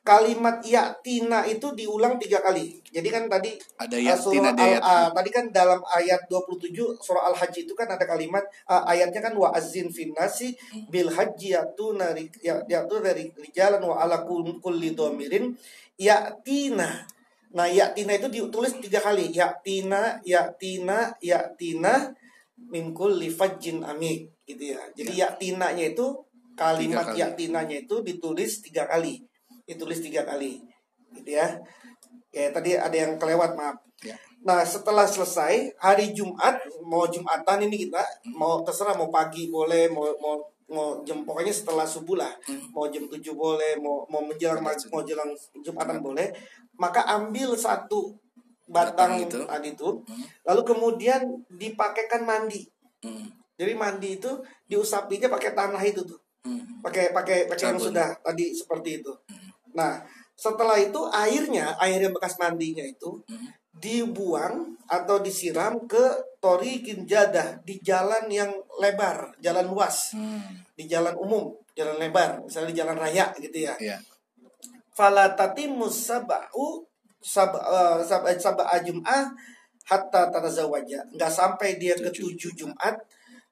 Kalimat 0.00 0.64
yatina 0.64 1.44
itu 1.44 1.76
diulang 1.76 2.16
tiga 2.16 2.40
kali. 2.40 2.80
Jadi 2.88 3.08
kan 3.12 3.28
tadi 3.28 3.52
Ada 3.76 4.00
uh, 4.00 4.16
surah 4.16 4.56
ada 4.56 4.62
al, 4.64 4.72
ayat. 4.72 4.80
uh, 4.80 5.08
tadi 5.12 5.28
kan 5.30 5.44
dalam 5.52 5.80
ayat 5.84 6.24
27 6.24 6.72
surah 7.04 7.28
Al-Hajj 7.28 7.68
itu 7.68 7.76
kan 7.76 7.84
ada 7.84 8.08
kalimat 8.08 8.40
uh, 8.64 8.80
ayatnya 8.88 9.20
kan 9.20 9.36
wa 9.36 9.52
azin 9.52 9.92
finnasi 9.92 10.56
bil 10.88 11.12
haji 11.12 11.52
yatuna 11.52 12.16
ya- 12.40 12.64
yatuna 12.64 13.12
dari 13.12 13.28
rijalan 13.36 13.84
wa 13.84 14.00
ala 14.00 14.24
kul- 14.24 14.56
kulli 14.64 14.96
dhamirin 14.96 15.52
yatina. 16.00 17.04
Nah, 17.52 17.66
yatina 17.68 18.16
itu 18.16 18.32
ditulis 18.32 18.80
tiga 18.80 19.04
kali. 19.04 19.28
Yatina, 19.36 20.16
yatina, 20.24 21.12
yatina 21.20 22.08
min 22.72 22.96
kulli 22.96 23.28
fajjin 23.28 23.84
amik 23.84 24.32
gitu 24.48 24.72
ya. 24.72 24.80
Jadi 24.96 25.12
yatinanya 25.20 25.92
itu 25.92 26.24
kalimat 26.56 27.12
yatinanya 27.12 27.84
itu 27.84 28.00
ditulis 28.00 28.64
tiga 28.64 28.88
kali. 28.88 29.28
Ditulis 29.70 30.02
tiga 30.02 30.26
kali. 30.26 30.58
Gitu 31.14 31.30
ya. 31.30 31.46
Ya 32.34 32.50
tadi 32.50 32.74
ada 32.74 32.94
yang 32.94 33.14
kelewat 33.14 33.54
maaf. 33.54 33.78
Ya. 34.02 34.18
Nah 34.42 34.66
setelah 34.66 35.06
selesai 35.06 35.70
hari 35.78 36.10
Jumat 36.10 36.58
mau 36.82 37.06
Jumatan 37.06 37.62
ini 37.62 37.86
kita 37.86 38.02
mau 38.34 38.66
terserah 38.66 38.98
mau 38.98 39.12
pagi 39.12 39.46
boleh 39.46 39.86
mau 39.86 40.10
mau 40.18 40.34
mau 40.70 40.88
jam 41.02 41.26
pokoknya 41.26 41.50
setelah 41.50 41.82
subuh 41.82 42.14
lah 42.14 42.30
Hmm. 42.46 42.62
mau 42.70 42.86
jam 42.86 43.02
7 43.02 43.18
boleh 43.34 43.74
mau 43.82 44.06
mau 44.06 44.22
menjelang 44.22 44.62
mau 44.62 45.02
jelang 45.02 45.34
Jumatan 45.58 45.98
boleh 45.98 46.30
maka 46.78 47.02
ambil 47.10 47.58
satu 47.58 48.14
batang 48.70 49.18
Batang 49.18 49.26
itu. 49.26 49.38
tadi 49.42 49.68
itu 49.74 49.88
Hmm. 50.06 50.22
lalu 50.46 50.62
kemudian 50.62 51.20
dipakaikan 51.50 52.22
mandi 52.22 52.70
Hmm. 53.02 53.26
jadi 53.58 53.74
mandi 53.74 54.22
itu 54.22 54.30
diusapinya 54.70 55.26
pakai 55.26 55.58
tanah 55.58 55.82
itu 55.82 56.06
tuh 56.06 56.22
Hmm. 56.46 56.78
pakai 56.78 57.10
pakai 57.10 57.50
pakai 57.50 57.74
yang 57.74 57.82
sudah 57.82 58.14
tadi 58.22 58.54
seperti 58.54 59.02
itu 59.02 59.10
nah 59.72 60.02
setelah 60.34 60.76
itu 60.76 61.00
airnya 61.06 61.76
air 61.78 62.00
yang 62.00 62.12
bekas 62.12 62.36
mandinya 62.36 62.82
itu 62.82 63.20
Hmm. 63.28 63.48
dibuang 63.70 64.76
atau 64.90 65.22
disiram 65.22 65.86
ke 65.86 66.04
tori 66.42 66.82
kinjadah 66.82 67.62
di 67.62 67.78
jalan 67.80 68.26
yang 68.28 68.50
lebar 68.76 69.30
jalan 69.38 69.68
luas 69.68 70.12
Hmm. 70.12 70.42
di 70.74 70.84
jalan 70.84 71.14
umum 71.16 71.54
jalan 71.72 71.96
lebar 71.96 72.42
misalnya 72.42 72.72
di 72.72 72.78
jalan 72.80 72.96
raya 72.98 73.30
gitu 73.38 73.58
ya 73.62 73.72
Iya. 73.78 73.96
falatatimus 74.92 76.08
sab'u 76.08 76.82
sab 77.20 77.52
uh, 77.54 78.00
sab 78.02 78.24
sab'a 78.26 78.80
jum'ah 78.82 79.28
hatta 79.86 80.30
tanazawaja 80.32 81.04
nggak 81.14 81.32
sampai 81.32 81.76
dia 81.76 81.94
ke 81.94 82.08
Tujuh. 82.10 82.36
tujuh 82.36 82.52
Jumat 82.66 82.96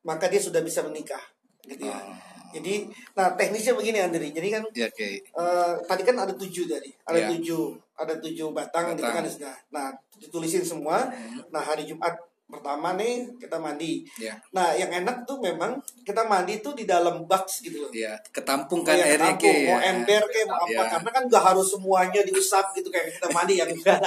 maka 0.05 0.27
dia 0.27 0.41
sudah 0.41 0.61
bisa 0.61 0.83
menikah 0.83 1.21
gitu 1.65 1.85
ya 1.87 1.95
Oh. 1.95 2.17
Jadi 2.51 2.75
nah 3.13 3.33
teknisnya 3.33 3.73
begini 3.73 3.99
Andri 4.01 4.29
jadi 4.31 4.49
kan 4.51 4.63
Ya, 4.73 4.87
oke. 4.87 5.09
eh, 5.21 5.73
tadi 5.85 6.03
kan 6.03 6.17
ada 6.17 6.33
tujuh 6.33 6.65
tadi 6.65 6.89
ada 7.03 7.19
Ya. 7.19 7.29
tujuh 7.31 7.63
ada 7.95 8.15
tujuh 8.17 8.53
batang, 8.53 8.95
gitu 8.95 9.03
Batang. 9.03 9.17
kan 9.19 9.25
sudah 9.27 9.55
nah 9.69 9.87
ditulisin 10.17 10.63
semua 10.63 11.05
Hmm. 11.05 11.43
nah 11.49 11.61
hari 11.61 11.83
Jumat 11.83 12.15
pertama 12.49 12.97
nih 12.97 13.29
kita 13.37 13.61
mandi 13.61 14.01
Ya. 14.17 14.33
nah 14.51 14.73
yang 14.73 14.89
enak 14.89 15.21
tuh 15.23 15.37
memang 15.37 15.77
kita 16.01 16.25
mandi 16.25 16.57
tuh 16.59 16.73
di 16.73 16.89
dalam 16.89 17.21
box 17.23 17.61
gitu 17.61 17.77
loh 17.79 17.93
Ya, 17.93 18.17
ketampung 18.31 18.81
kan 18.81 18.97
yang 18.97 19.05
airnya 19.05 19.37
ketampung, 19.37 19.53
kayak 19.53 19.69
mau 19.69 19.79
ember 19.85 20.23
kayak 20.25 20.47
mau 20.49 20.57
apa 20.59 20.73
Ya. 20.73 20.83
karena 20.89 21.11
kan 21.13 21.23
nggak 21.29 21.45
harus 21.45 21.67
semuanya 21.69 22.21
diusap 22.25 22.73
gitu 22.73 22.89
kayak 22.89 23.13
kita 23.13 23.29
mandi 23.29 23.55
yang 23.55 23.69
enggak 23.77 24.01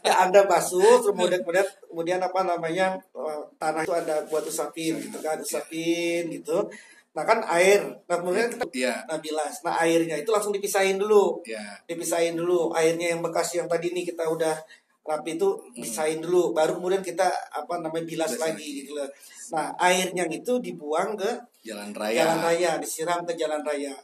ya 0.00 0.14
anda 0.18 0.40
basuh 0.44 0.80
kemudian 1.02 1.44
kemudian 1.44 1.66
kemudian 1.84 2.20
apa 2.22 2.40
namanya 2.42 2.86
eh, 2.96 3.40
tanah 3.54 3.84
itu 3.84 3.92
ada 3.92 4.16
buat 4.24 4.42
usapin 4.42 4.96
gitu 4.96 5.18
kan 5.18 5.36
usapin 5.36 6.32
gitu 6.32 6.64
nah 7.14 7.22
kan 7.22 7.38
air. 7.46 7.78
Nah 8.04 8.16
kemudian 8.18 8.50
kita 8.50 8.64
Ya. 8.74 8.94
nah 9.06 9.16
bilas. 9.16 9.62
Nah 9.62 9.78
airnya 9.78 10.18
itu 10.18 10.30
langsung 10.34 10.50
dipisahin 10.50 10.98
dulu. 10.98 11.38
Ya. 11.46 11.62
dipisahin 11.86 12.34
dulu. 12.34 12.74
Airnya 12.74 13.14
yang 13.14 13.22
bekas 13.22 13.54
yang 13.54 13.70
tadi 13.70 13.94
ini 13.94 14.02
kita 14.02 14.26
udah 14.26 14.58
rapi 15.04 15.38
itu 15.38 15.48
pisahin 15.72 16.18
dulu. 16.18 16.50
Baru 16.50 16.76
kemudian 16.76 17.00
kita 17.00 17.30
apa 17.50 17.78
namanya 17.78 18.02
bilas 18.02 18.34
Bilas 18.34 18.42
lagi 18.42 18.58
lagi. 18.58 18.78
gitu 18.82 18.92
loh. 18.98 19.08
Nah 19.54 19.70
airnya 19.78 20.24
itu 20.26 20.58
dibuang 20.58 21.14
ke 21.14 21.30
Jalan 21.62 21.94
raya. 21.94 22.18
jalan 22.18 22.38
raya. 22.42 22.70
Disiram 22.76 23.22
ke 23.22 23.32
jalan 23.34 23.62
raya. 23.62 23.94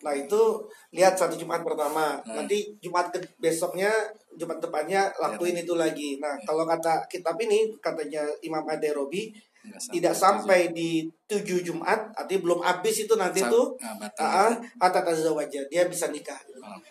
Nah. 0.00 0.14
Itu 0.16 0.64
lihat 0.90 1.14
satu 1.14 1.36
jumat 1.36 1.60
pertama. 1.60 2.16
Hmm. 2.24 2.32
nanti 2.38 2.72
jumat 2.80 3.12
ke 3.12 3.20
besoknya 3.36 3.92
jumat 4.34 4.56
depannya 4.58 5.12
lakuin 5.20 5.54
itu 5.54 5.76
lagi. 5.76 6.16
Nah 6.16 6.32
kalau 6.42 6.64
kata 6.64 7.04
kitab 7.06 7.36
ini 7.38 7.76
katanya 7.78 8.24
Imam 8.40 8.64
Ade 8.64 8.88
Robi 8.90 9.30
tidak 9.64 10.12
sampai 10.12 10.70
di 10.70 11.08
tujuh 11.24 11.64
jumat 11.64 12.12
artinya 12.12 12.40
belum 12.42 12.60
habis 12.60 13.02
itu 13.02 13.14
nanti 13.14 13.40
Sam- 13.40 13.48
tuh. 13.48 13.66
ah, 13.80 13.96
batang 13.96 14.52
ah 14.76 14.90
tazawwaja. 14.92 15.60
Dia 15.66 15.88
bisa 15.88 16.08
nikah. 16.08 16.36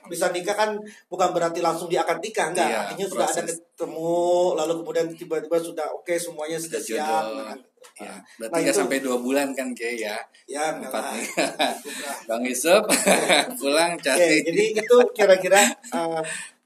Bisa 0.06 0.30
nikah 0.30 0.54
kan 0.54 0.70
bukan 1.06 1.30
berarti 1.32 1.60
langsung 1.60 1.86
dia 1.86 2.02
akan 2.02 2.18
nikah 2.18 2.50
enggak. 2.50 2.68
Iya, 2.68 2.78
artinya 2.84 3.06
sudah 3.08 3.26
ada 3.26 3.40
proses. 3.40 3.62
ketemu 3.62 4.14
lalu 4.56 4.74
kemudian 4.82 5.08
tiba-tiba 5.10 5.58
sudah 5.58 5.86
oke 5.88 6.14
semuanya 6.14 6.58
sudah 6.58 6.80
Sudah 6.80 6.98
siap. 7.00 7.26
Nah, 7.30 7.58
Ya, 7.94 8.10
nah, 8.10 8.18
berarti 8.50 8.64
itu- 8.66 8.80
sampai 8.80 8.98
dua 9.00 9.20
bulan 9.20 9.52
kan 9.52 9.70
kayak 9.76 9.96
ya. 10.02 10.18
ya 10.50 10.64
Empat 10.74 11.04
nih. 11.14 11.28
Bang 12.26 12.42
Yusuf 12.42 12.80
pulang 13.60 13.94
cari. 14.00 14.40
jadi 14.42 14.64
itu 14.74 14.98
kira-kira 15.12 15.62
uh, 15.92 16.24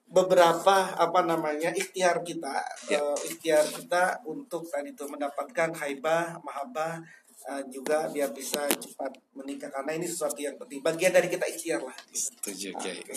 beberapa 0.07 0.95
apa 0.95 1.19
namanya 1.21 1.69
ikhtiar 1.71 2.23
kita, 2.23 2.63
Ya. 2.87 3.03
uh, 3.03 3.19
ikhtiar 3.21 3.63
kita 3.67 4.23
untuk 4.23 4.63
tadi 4.65 4.91
itu 4.91 5.03
mendapatkan 5.03 5.69
haibah, 5.75 6.39
mahabbah, 6.39 7.03
uh, 7.45 7.63
juga 7.67 8.07
biar 8.07 8.31
bisa 8.31 8.63
cepat 8.71 9.11
menikah 9.35 9.67
karena 9.67 9.91
ini 9.93 10.07
sesuatu 10.07 10.39
yang 10.39 10.55
penting. 10.55 10.79
Bagian 10.79 11.11
dari 11.11 11.27
kita 11.27 11.43
ikhtiar 11.45 11.83
lah. 11.83 11.95
Setuju, 12.09 12.71
Ah, 12.73 12.79
Kiai. 12.79 12.99
oke. 13.03 13.15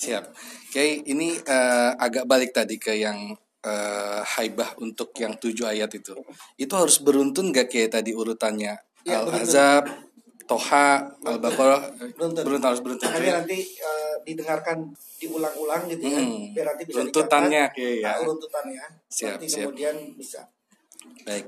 Siap. 0.00 0.24
Kiai, 0.72 1.04
ini 1.04 1.36
eh, 1.36 1.90
agak 1.92 2.24
balik 2.24 2.56
tadi 2.56 2.80
ke 2.80 2.96
yang 2.96 3.36
eh, 3.60 4.20
haibah 4.24 4.72
untuk 4.80 5.12
yang 5.20 5.36
tujuh 5.36 5.68
ayat 5.68 5.92
itu. 5.92 6.16
Itu 6.56 6.72
harus 6.72 6.96
beruntun 7.04 7.52
gak 7.52 7.68
Kiai 7.68 7.92
tadi 7.92 8.16
urutannya? 8.16 8.80
Ya, 9.04 9.20
beruntun. 9.20 9.44
Al-Ahzab, 9.44 9.84
Toha, 10.48 11.04
Al-Baqarah, 11.20 11.82
Beruntun. 12.16 12.42
beruntun 12.48 12.68
harus 12.72 12.80
beruntun. 12.80 13.12
Kiai. 13.12 13.28
nanti 13.28 13.60
uh, 13.76 13.99
didengarkan 14.22 14.92
diulang-ulang 15.18 15.88
gitu 15.88 16.04
ya, 16.06 16.20
Hmm. 16.20 16.52
biar 16.52 16.66
nanti 16.72 16.82
bisa 16.84 17.00
Runtutannya, 17.02 17.64
dicatat. 17.70 18.00
Ya. 18.00 18.10
Ah, 18.10 18.24
runtutannya. 18.24 18.84
Siap, 19.06 19.30
nanti 19.36 19.46
siap. 19.48 19.66
kemudian 19.68 19.96
bisa. 20.14 20.40
Baik. 21.22 21.46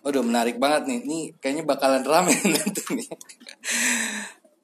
Waduh 0.00 0.20
menarik 0.20 0.56
banget 0.60 0.82
nih. 0.84 1.00
Nih 1.02 1.22
kayaknya 1.38 1.64
bakalan 1.64 2.04
rame 2.04 2.32
nanti 2.54 2.82
nih. 2.92 3.08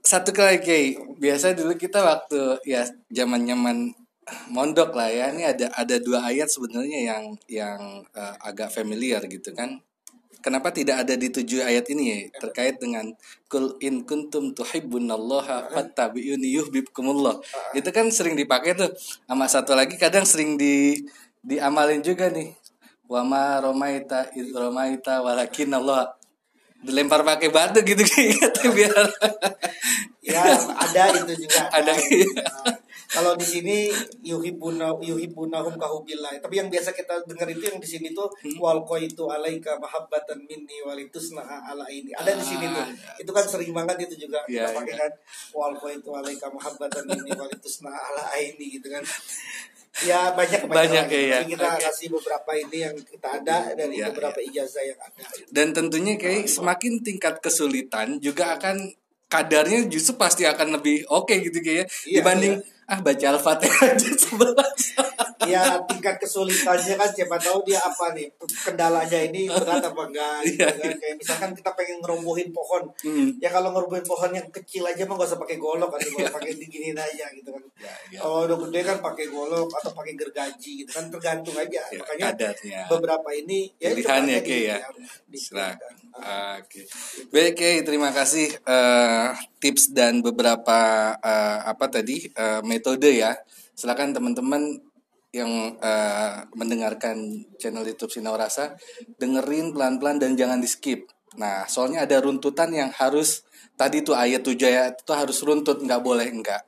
Satu 0.01 0.33
kali 0.33 0.61
Kiai. 0.61 0.97
Biasa 1.17 1.53
dulu 1.53 1.77
kita 1.77 2.01
waktu 2.01 2.61
ya 2.65 2.85
zaman-zaman 3.09 3.93
mondok 4.49 4.93
lah 4.93 5.09
ya. 5.09 5.33
Ini 5.33 5.45
ada 5.49 5.67
ada 5.73 5.97
dua 5.97 6.29
ayat 6.29 6.49
sebenarnya 6.49 7.01
yang 7.15 7.23
yang 7.49 7.81
eh, 8.13 8.35
agak 8.45 8.69
familiar 8.69 9.25
gitu 9.25 9.53
kan. 9.53 9.81
Kenapa 10.41 10.73
tidak 10.73 11.05
ada 11.07 11.15
di 11.17 11.29
tujuh 11.29 11.61
ayat 11.61 11.87
ini 11.93 12.05
ya? 12.09 12.19
Terkait 12.41 12.81
dengan 12.81 13.13
kul 13.47 13.77
in 13.85 14.09
kuntum 14.09 14.57
tuhibbunallaha 14.57 15.73
fattabi'uni 15.73 16.49
yuhibbukumullah. 16.57 17.41
Itu 17.77 17.93
kan 17.93 18.09
sering 18.09 18.35
dipakai 18.35 18.77
tuh. 18.77 18.91
Sama 19.29 19.47
satu 19.47 19.77
lagi 19.77 20.01
kadang 20.01 20.25
sering 20.25 20.57
di 20.57 20.97
diamalin 21.45 22.01
juga 22.01 22.33
nih. 22.33 22.57
Wa 23.05 23.21
ma 23.21 23.61
romaita 23.61 24.33
id 24.33 24.57
romaita 24.57 25.21
walakin 25.21 25.77
Allah 25.77 26.17
dilempar 26.81 27.21
pakai 27.21 27.53
batu 27.53 27.85
gitu 27.85 28.01
gitu 28.09 28.73
biar 28.73 29.05
Ya, 30.21 30.45
ada 30.77 31.03
itu 31.17 31.33
juga. 31.49 31.65
Ada. 31.73 31.93
Nah, 31.97 32.77
kalau 33.11 33.35
di 33.35 33.43
sini 33.43 33.91
yuhibuna 34.23 34.95
yuhibunahum 35.03 35.75
kahubillah. 35.75 36.39
Tapi 36.39 36.55
yang 36.63 36.71
biasa 36.71 36.95
kita 36.95 37.27
dengar 37.27 37.51
itu 37.51 37.67
yang 37.67 37.83
di 37.83 37.89
sini 37.89 38.15
tuh 38.15 38.31
Hmm. 38.41 38.87
qaitu 38.87 39.27
alaika 39.27 39.75
mahabbatan 39.77 40.47
minni 40.47 40.79
walitusna 40.87 41.43
ala 41.43 41.85
ini. 41.91 42.15
Ada 42.15 42.39
di 42.39 42.45
sini 42.47 42.71
tuh. 42.71 42.81
Ah, 42.81 42.87
ada. 42.87 43.11
Itu 43.19 43.31
kan 43.35 43.45
sering 43.51 43.75
banget 43.75 44.07
itu 44.07 44.27
juga 44.27 44.39
Iya, 44.47 44.71
kita 44.71 44.79
pakai 44.79 44.95
iya. 44.95 45.01
kan 45.03 45.13
wal 45.53 45.75
qaitu 45.75 46.11
alaika 46.15 46.47
mahabbatan 46.49 47.03
minni 47.05 47.33
walitusna 47.35 47.91
ala 47.91 48.31
ini 48.39 48.79
gitu 48.79 48.87
kan. 48.89 49.03
Ya 50.07 50.31
banyak 50.31 50.71
Banyak, 50.71 51.07
iya. 51.11 51.43
Tapi 51.43 51.59
kita 51.59 51.67
Oke. 51.67 51.83
kasih 51.83 52.07
beberapa 52.15 52.51
ini 52.55 52.79
yang 52.79 52.95
kita 52.95 53.29
ada 53.43 53.75
dari 53.75 53.99
Iya, 53.99 54.15
beberapa 54.15 54.39
ijazah 54.39 54.87
yang 54.87 54.99
ada. 55.03 55.23
dan 55.51 55.67
tentunya 55.75 56.15
kayak 56.15 56.47
semakin 56.47 57.03
tingkat 57.03 57.43
kesulitan 57.43 58.23
juga 58.23 58.55
akan 58.55 58.95
kadarnya 59.27 59.87
justru 59.87 60.15
pasti 60.15 60.43
akan 60.47 60.79
lebih 60.79 61.07
oke 61.07 61.31
gitu 61.33 61.59
kayak 61.59 61.87
Iya, 62.07 62.23
dibanding 62.23 62.55
ah 62.91 62.99
baca 62.99 63.27
al-fatihah 63.31 63.87
aja 63.95 64.11
sebelas 64.13 64.79
ya 65.43 65.63
tingkat 65.85 66.19
kesulitannya 66.19 66.95
kan 66.97 67.09
siapa 67.09 67.37
tahu 67.37 67.63
dia 67.63 67.79
apa 67.79 68.13
nih 68.13 68.27
kendalanya 68.61 69.21
ini 69.23 69.47
berat 69.47 69.79
apa 69.81 70.03
enggak 70.05 70.37
gitu 70.45 70.59
Iya, 70.61 70.69
kan. 70.75 70.93
kayak 70.97 71.17
misalkan 71.17 71.51
kita 71.55 71.71
pengen 71.73 71.99
ngerumbuhin 72.01 72.51
pohon 72.51 72.83
Hmm. 73.01 73.33
ya 73.39 73.49
kalau 73.49 73.71
ngerumbuhin 73.71 74.03
pohon 74.03 74.31
yang 74.31 74.45
kecil 74.51 74.85
aja 74.85 75.03
mah 75.03 75.17
gak 75.17 75.29
usah 75.29 75.39
pakai 75.39 75.57
golok 75.57 75.89
atau 75.91 76.11
kalau 76.11 76.31
pakai 76.33 76.53
diginin 76.53 76.93
aja 76.93 77.31
gitu 77.31 77.49
kan 77.49 77.63
Ya, 77.81 77.95
ya. 78.11 78.19
kalau 78.21 78.45
udah 78.45 78.59
gede 78.61 78.81
kan 78.85 78.99
pakai 79.01 79.27
golok 79.27 79.71
atau 79.73 79.91
pakai 79.91 80.13
gergaji 80.13 80.71
gitu 80.81 80.91
kan 80.91 81.09
tergantung 81.09 81.55
aja 81.55 81.81
Ya, 81.81 81.97
makanya 81.97 82.27
kadarnya. 82.31 82.81
beberapa 82.87 83.29
ini 83.33 83.73
ya 83.75 83.89
itu 83.89 84.03
Pilihan 84.03 84.21
ya, 84.21 84.21
makanya 84.37 84.41
Ki, 84.43 84.59
ya. 84.61 84.79
di- 85.25 85.41
Silakan. 85.41 85.95
Ah. 86.13 86.61
Oke. 86.61 86.83
Baik, 87.31 87.57
terima 87.81 88.11
kasih 88.11 88.53
eh, 88.53 89.29
tips 89.61 89.93
dan 89.93 90.25
beberapa 90.25 91.13
eh, 91.21 91.59
apa 91.69 91.87
tadi 91.93 92.27
eh, 92.27 92.61
metode 92.65 93.13
ya. 93.13 93.37
Silakan 93.77 94.17
teman-teman 94.17 94.81
yang 95.31 95.79
eh, 95.79 96.35
mendengarkan 96.59 97.47
channel 97.61 97.87
YouTube 97.87 98.11
Sinau 98.11 98.35
Rasa 98.35 98.75
dengerin 99.21 99.71
pelan-pelan 99.71 100.19
dan 100.19 100.35
jangan 100.35 100.59
di-skip. 100.59 101.07
Nah, 101.39 101.69
soalnya 101.71 102.03
ada 102.03 102.19
runtutan 102.19 102.75
yang 102.75 102.91
harus 102.91 103.47
tadi 103.79 104.03
tuh 104.03 104.19
ayat 104.19 104.43
7 104.43 104.59
ya 104.67 104.91
itu 104.91 105.13
harus 105.15 105.39
runtut 105.47 105.79
nggak 105.85 106.03
boleh 106.03 106.27
enggak. 106.27 106.67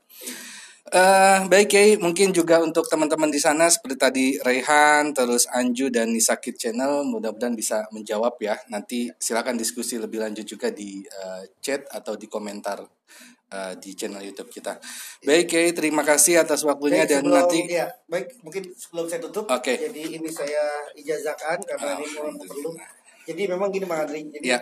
Eh 0.83 1.40
baik 1.47 1.68
Kiai, 1.71 1.95
mungkin 1.95 2.35
juga 2.35 2.59
untuk 2.59 2.90
teman-teman 2.90 3.31
di 3.31 3.38
sana 3.38 3.71
seperti 3.71 3.97
tadi 3.97 4.27
Rehan, 4.42 5.14
terus 5.14 5.47
Anju 5.47 5.95
dan 5.95 6.11
Nisakit 6.11 6.59
Channel, 6.59 7.07
mudah-mudahan 7.07 7.55
bisa 7.55 7.87
menjawab 7.95 8.35
ya. 8.42 8.59
Nanti 8.66 9.07
silakan 9.14 9.55
diskusi 9.55 9.95
lebih 10.03 10.18
lanjut 10.18 10.42
juga 10.42 10.75
di 10.75 11.07
eh, 11.07 11.42
chat 11.62 11.87
atau 11.87 12.18
di 12.18 12.27
komentar 12.27 12.83
uh, 13.53 13.73
di 13.77 13.92
channel 13.92 14.25
YouTube 14.25 14.49
kita. 14.51 14.81
Baik, 15.23 15.55
Kiai, 15.55 15.71
terima 15.77 16.03
kasih 16.03 16.40
atas 16.42 16.64
waktunya 16.64 17.05
Baik, 17.05 17.11
dan 17.14 17.21
sebelum, 17.23 17.37
nanti 17.37 17.59
ya, 17.68 17.87
baik 18.09 18.27
mungkin 18.42 18.62
sebelum 18.73 19.05
saya 19.07 19.21
tutup, 19.21 19.45
Oke. 19.53 19.77
jadi 19.77 20.03
ini 20.18 20.29
saya 20.33 20.64
ijazahkan 20.97 21.61
karena 21.62 22.01
ini 22.01 22.09
memang 22.16 22.37
perlu. 22.40 22.71
Jadi 23.23 23.42
memang 23.47 23.68
gini 23.71 23.87
Bang 23.87 24.03
Adri, 24.03 24.27
jadi 24.27 24.47
Ya. 24.57 24.59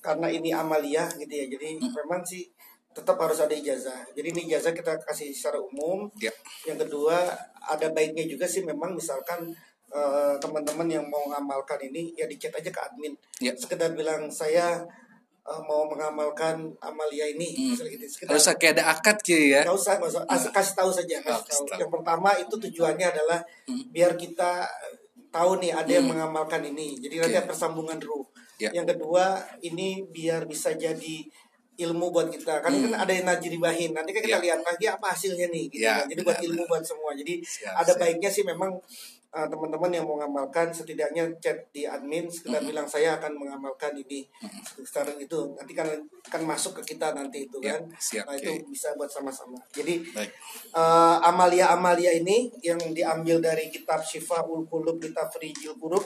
karena 0.00 0.32
ini 0.32 0.48
amaliyah 0.54 1.10
gitu 1.18 1.28
ya, 1.34 1.44
jadi 1.50 1.76
memang 1.76 2.24
sih 2.24 2.46
tetap 2.98 3.14
harus 3.22 3.38
ada 3.38 3.54
ijazah. 3.54 4.10
Jadi 4.18 4.34
ini 4.34 4.50
ijazah 4.50 4.74
kita 4.74 4.98
kasih 5.06 5.30
secara 5.30 5.62
umum. 5.62 6.10
Ya. 6.18 6.34
Yang 6.66 6.90
kedua 6.90 7.30
ada 7.62 7.86
baiknya 7.94 8.26
juga 8.26 8.50
sih 8.50 8.66
memang 8.66 8.98
misalkan 8.98 9.54
eh, 9.94 10.34
teman-teman 10.42 10.90
yang 10.90 11.06
mau 11.06 11.22
mengamalkan 11.30 11.78
ini 11.86 12.10
ya 12.18 12.26
dicat 12.26 12.50
aja 12.58 12.70
ke 12.74 12.80
admin. 12.82 13.14
Ya. 13.38 13.54
Sekedar 13.54 13.94
bilang 13.94 14.26
saya 14.34 14.82
eh, 15.46 15.62
mau 15.62 15.86
mengamalkan 15.86 16.74
amalia 16.82 17.30
ini, 17.30 17.72
misalnya 17.78 17.94
gitu. 17.94 18.26
Sekedar 18.26 18.58
kayak 18.58 18.72
ada 18.82 18.84
akad 18.90 19.18
Kiai 19.22 19.54
ya. 19.54 19.62
Nggak 19.62 19.78
usah, 19.78 19.92
nggak 20.02 20.10
usah. 20.10 20.22
As- 20.26 20.50
kasih 20.50 20.74
tahu 20.74 20.90
saja. 20.90 21.16
Kasih 21.22 21.46
tahu. 21.46 21.62
tahu. 21.70 21.78
Yang 21.78 21.90
pertama 21.94 22.30
itu 22.34 22.54
tujuannya 22.58 23.06
adalah 23.14 23.40
biar 23.94 24.18
kita 24.18 24.66
tahu 25.30 25.60
nih 25.62 25.72
ada 25.76 25.90
yang 25.92 26.10
mengamalkan 26.10 26.66
ini. 26.66 26.98
Jadi 26.98 27.14
nanti 27.22 27.36
Oke. 27.36 27.40
ada 27.44 27.48
persambungan 27.48 27.98
ruh. 28.02 28.26
Ya. 28.58 28.74
Yang 28.74 28.98
kedua 28.98 29.38
ini 29.62 30.02
biar 30.10 30.50
bisa 30.50 30.74
jadi 30.74 31.22
ilmu 31.78 32.10
buat 32.10 32.26
kita. 32.28 32.58
Kan 32.58 32.74
kan 32.74 32.92
ada 32.98 33.12
yang 33.14 33.24
najribahin. 33.24 33.94
Nanti 33.94 34.10
kan 34.10 34.20
kita 34.20 34.38
Ya. 34.38 34.44
lihat 34.50 34.60
lagi 34.60 34.86
apa 34.86 35.14
hasilnya 35.14 35.46
nih. 35.48 35.64
Gitu 35.70 35.82
Ya, 35.82 36.02
kan. 36.02 36.10
Jadi 36.10 36.20
buat 36.20 36.36
benar, 36.36 36.46
ilmu 36.50 36.62
buat 36.66 36.82
semua. 36.82 37.10
Jadi 37.14 37.38
Siap, 37.40 37.72
ada 37.72 37.92
siap. 37.94 38.00
baiknya 38.02 38.30
sih 38.30 38.42
memang 38.42 38.74
uh, 39.30 39.46
teman-teman 39.46 39.90
yang 39.92 40.02
mau 40.02 40.16
mengamalkan 40.16 40.68
setidaknya 40.68 41.28
chat 41.38 41.54
di 41.70 41.84
admin 41.84 42.26
sekedar 42.26 42.58
bilang 42.60 42.88
saya 42.88 43.14
akan 43.14 43.36
mengamalkan 43.36 43.92
ini 43.94 44.24
sekarang 44.80 45.20
itu 45.20 45.52
nanti 45.52 45.76
kan 45.76 45.86
kan 46.24 46.42
masuk 46.42 46.80
ke 46.80 46.96
kita 46.96 47.12
nanti 47.12 47.44
itu 47.44 47.60
Ya, 47.60 47.76
kan 47.76 47.86
siap, 47.94 48.24
nah 48.24 48.34
itu 48.34 48.48
oke. 48.50 48.72
bisa 48.72 48.96
buat 48.96 49.06
sama-sama 49.06 49.60
jadi 49.70 50.00
Baik. 50.00 50.32
Eh, 50.72 51.16
amalia-amalia 51.22 52.16
ini 52.16 52.50
yang 52.60 52.80
diambil 52.90 53.38
dari 53.38 53.68
kitab 53.68 54.00
Syifaul 54.00 54.64
Qulub 54.64 54.96
kitab 54.96 55.28
Rijil 55.36 55.76
Qulub 55.76 56.02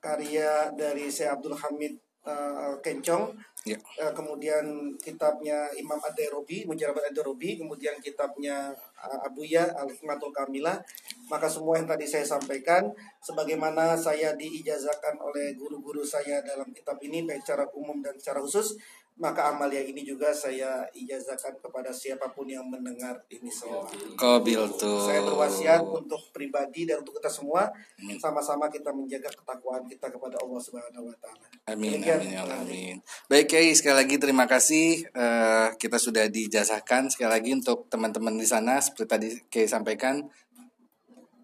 karya 0.00 0.72
dari 0.72 1.06
Syekh 1.06 1.28
Abdul 1.30 1.54
Hamid 1.54 1.94
eh, 2.24 2.74
Kencong 2.80 3.36
Ya. 3.62 3.78
Eh, 3.78 4.10
kemudian 4.10 4.90
kitabnya 4.98 5.70
Imam 5.78 5.94
Ad-Darobi 6.02 6.66
Mujarabat 6.66 7.14
Ad-Darobi 7.14 7.62
kemudian 7.62 7.94
kitabnya 8.02 8.74
eh, 8.98 9.18
Abuya 9.22 9.70
Al-Hikmatul 9.78 10.34
Kamilah 10.34 10.82
maka 11.30 11.46
semua 11.46 11.78
yang 11.78 11.86
tadi 11.86 12.02
saya 12.02 12.26
sampaikan 12.26 12.90
sebagaimana 13.22 13.94
saya 13.94 14.34
diijazahkan 14.34 15.14
oleh 15.22 15.54
guru-guru 15.54 16.02
saya 16.02 16.42
dalam 16.42 16.74
kitab 16.74 16.98
ini 17.06 17.22
baik 17.22 17.46
secara 17.46 17.62
umum 17.78 18.02
dan 18.02 18.18
secara 18.18 18.42
khusus 18.42 18.74
maka 19.20 19.52
amalia 19.52 19.84
ini 19.84 20.00
juga 20.08 20.32
saya 20.32 20.88
ijazahkan 20.96 21.60
kepada 21.60 21.92
siapa 21.92 22.32
pun 22.32 22.48
yang 22.48 22.64
mendengar 22.64 23.20
ini 23.28 23.52
semua. 23.52 23.84
Kobil 24.16 24.64
tuh. 24.80 25.04
Saya 25.04 25.20
berwasiat 25.20 25.84
untuk 25.84 26.32
pribadi 26.32 26.88
dan 26.88 27.04
untuk 27.04 27.20
kita 27.20 27.28
semua 27.28 27.68
Amin. 28.00 28.16
sama-sama 28.16 28.72
kita 28.72 28.88
menjaga 28.88 29.28
ketakwaan 29.28 29.84
kita 29.84 30.08
kepada 30.08 30.40
Allah 30.40 30.60
Subhanahu 30.60 31.12
wa 31.12 31.16
taala. 31.20 31.44
Amin, 31.68 32.00
Demikian, 32.00 32.20
amin, 32.24 32.32
ya 32.32 32.42
amin. 32.48 32.96
Baik, 33.28 33.52
Kiai, 33.52 33.70
sekali 33.76 33.96
lagi 34.00 34.16
terima 34.16 34.48
kasih. 34.48 35.04
Eh, 35.04 35.68
kita 35.76 36.00
sudah 36.00 36.24
dijazahkan 36.32 37.12
sekali 37.12 37.30
lagi 37.30 37.50
untuk 37.52 37.92
teman-teman 37.92 38.32
di 38.40 38.48
sana 38.48 38.80
seperti 38.80 39.06
tadi 39.06 39.28
Kiai 39.52 39.68
sampaikan. 39.68 40.24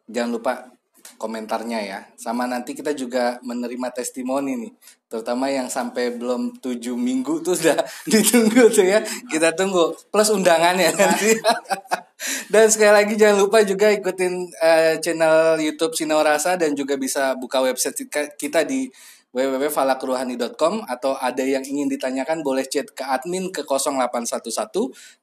Jangan 0.09 0.31
lupa 0.33 0.78
komentarnya 1.17 1.81
ya. 1.81 1.99
Sama 2.21 2.45
nanti 2.45 2.77
kita 2.77 2.93
juga 2.93 3.41
menerima 3.41 3.89
testimoni 3.97 4.61
nih. 4.61 4.73
Terutama 5.09 5.49
yang 5.49 5.73
sampai 5.73 6.13
belum 6.21 6.61
tujuh 6.61 6.93
minggu 6.93 7.41
tuh 7.41 7.57
sudah 7.57 7.81
ditunggu 8.13 8.69
tuh 8.69 8.85
ya. 8.85 9.01
Kita 9.33 9.57
tunggu 9.57 9.97
plus 10.13 10.29
undangannya 10.29 10.93
nanti. 10.93 11.33
Dan 12.53 12.67
sekali 12.67 12.93
lagi 12.93 13.15
jangan 13.15 13.47
lupa 13.47 13.63
juga 13.63 13.95
ikutin 13.95 14.51
eh, 14.59 14.95
channel 14.99 15.63
YouTube 15.63 15.95
Sinau 15.95 16.19
Rasa 16.19 16.59
dan 16.59 16.75
juga 16.75 16.99
bisa 16.99 17.39
buka 17.39 17.63
website 17.63 18.11
kita- 18.35 18.67
di 18.67 18.91
www.falakruhani.com 19.31 20.89
atau 20.89 21.15
ada 21.15 21.45
yang 21.45 21.61
ingin 21.63 21.87
ditanyakan 21.87 22.41
boleh 22.41 22.65
chat 22.67 22.91
ke 22.91 23.05
admin 23.05 23.53
ke 23.53 23.63
0811 23.63 24.43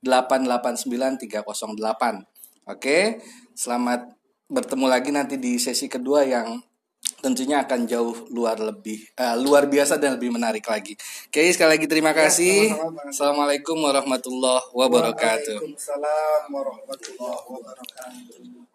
889 0.05 1.19
308. 1.25 2.69
Oke, 2.69 3.19
selamat 3.57 4.15
bertemu 4.45 4.85
lagi 4.85 5.09
nanti 5.09 5.35
di 5.41 5.57
sesi 5.57 5.89
kedua 5.89 6.21
yang 6.21 6.61
tentunya 7.21 7.65
akan 7.65 7.89
jauh 7.89 8.29
luar 8.29 8.61
lebih 8.61 9.01
eh, 9.17 9.35
luar 9.41 9.65
biasa 9.65 9.97
dan 9.97 10.17
lebih 10.17 10.29
menarik 10.29 10.65
lagi. 10.69 10.93
Oke, 11.29 11.41
sekali 11.49 11.77
lagi 11.77 11.87
terima 11.89 12.13
Ya, 12.13 12.29
kasih. 12.29 12.69
Bang. 12.77 13.09
Assalamualaikum 13.09 13.77
warahmatullahi 13.81 14.65
wabarakatuh. 14.73 15.57
Waalaikumsalam 15.57 16.41
warahmatullahi 16.53 17.45
wabarakatuh. 17.49 18.74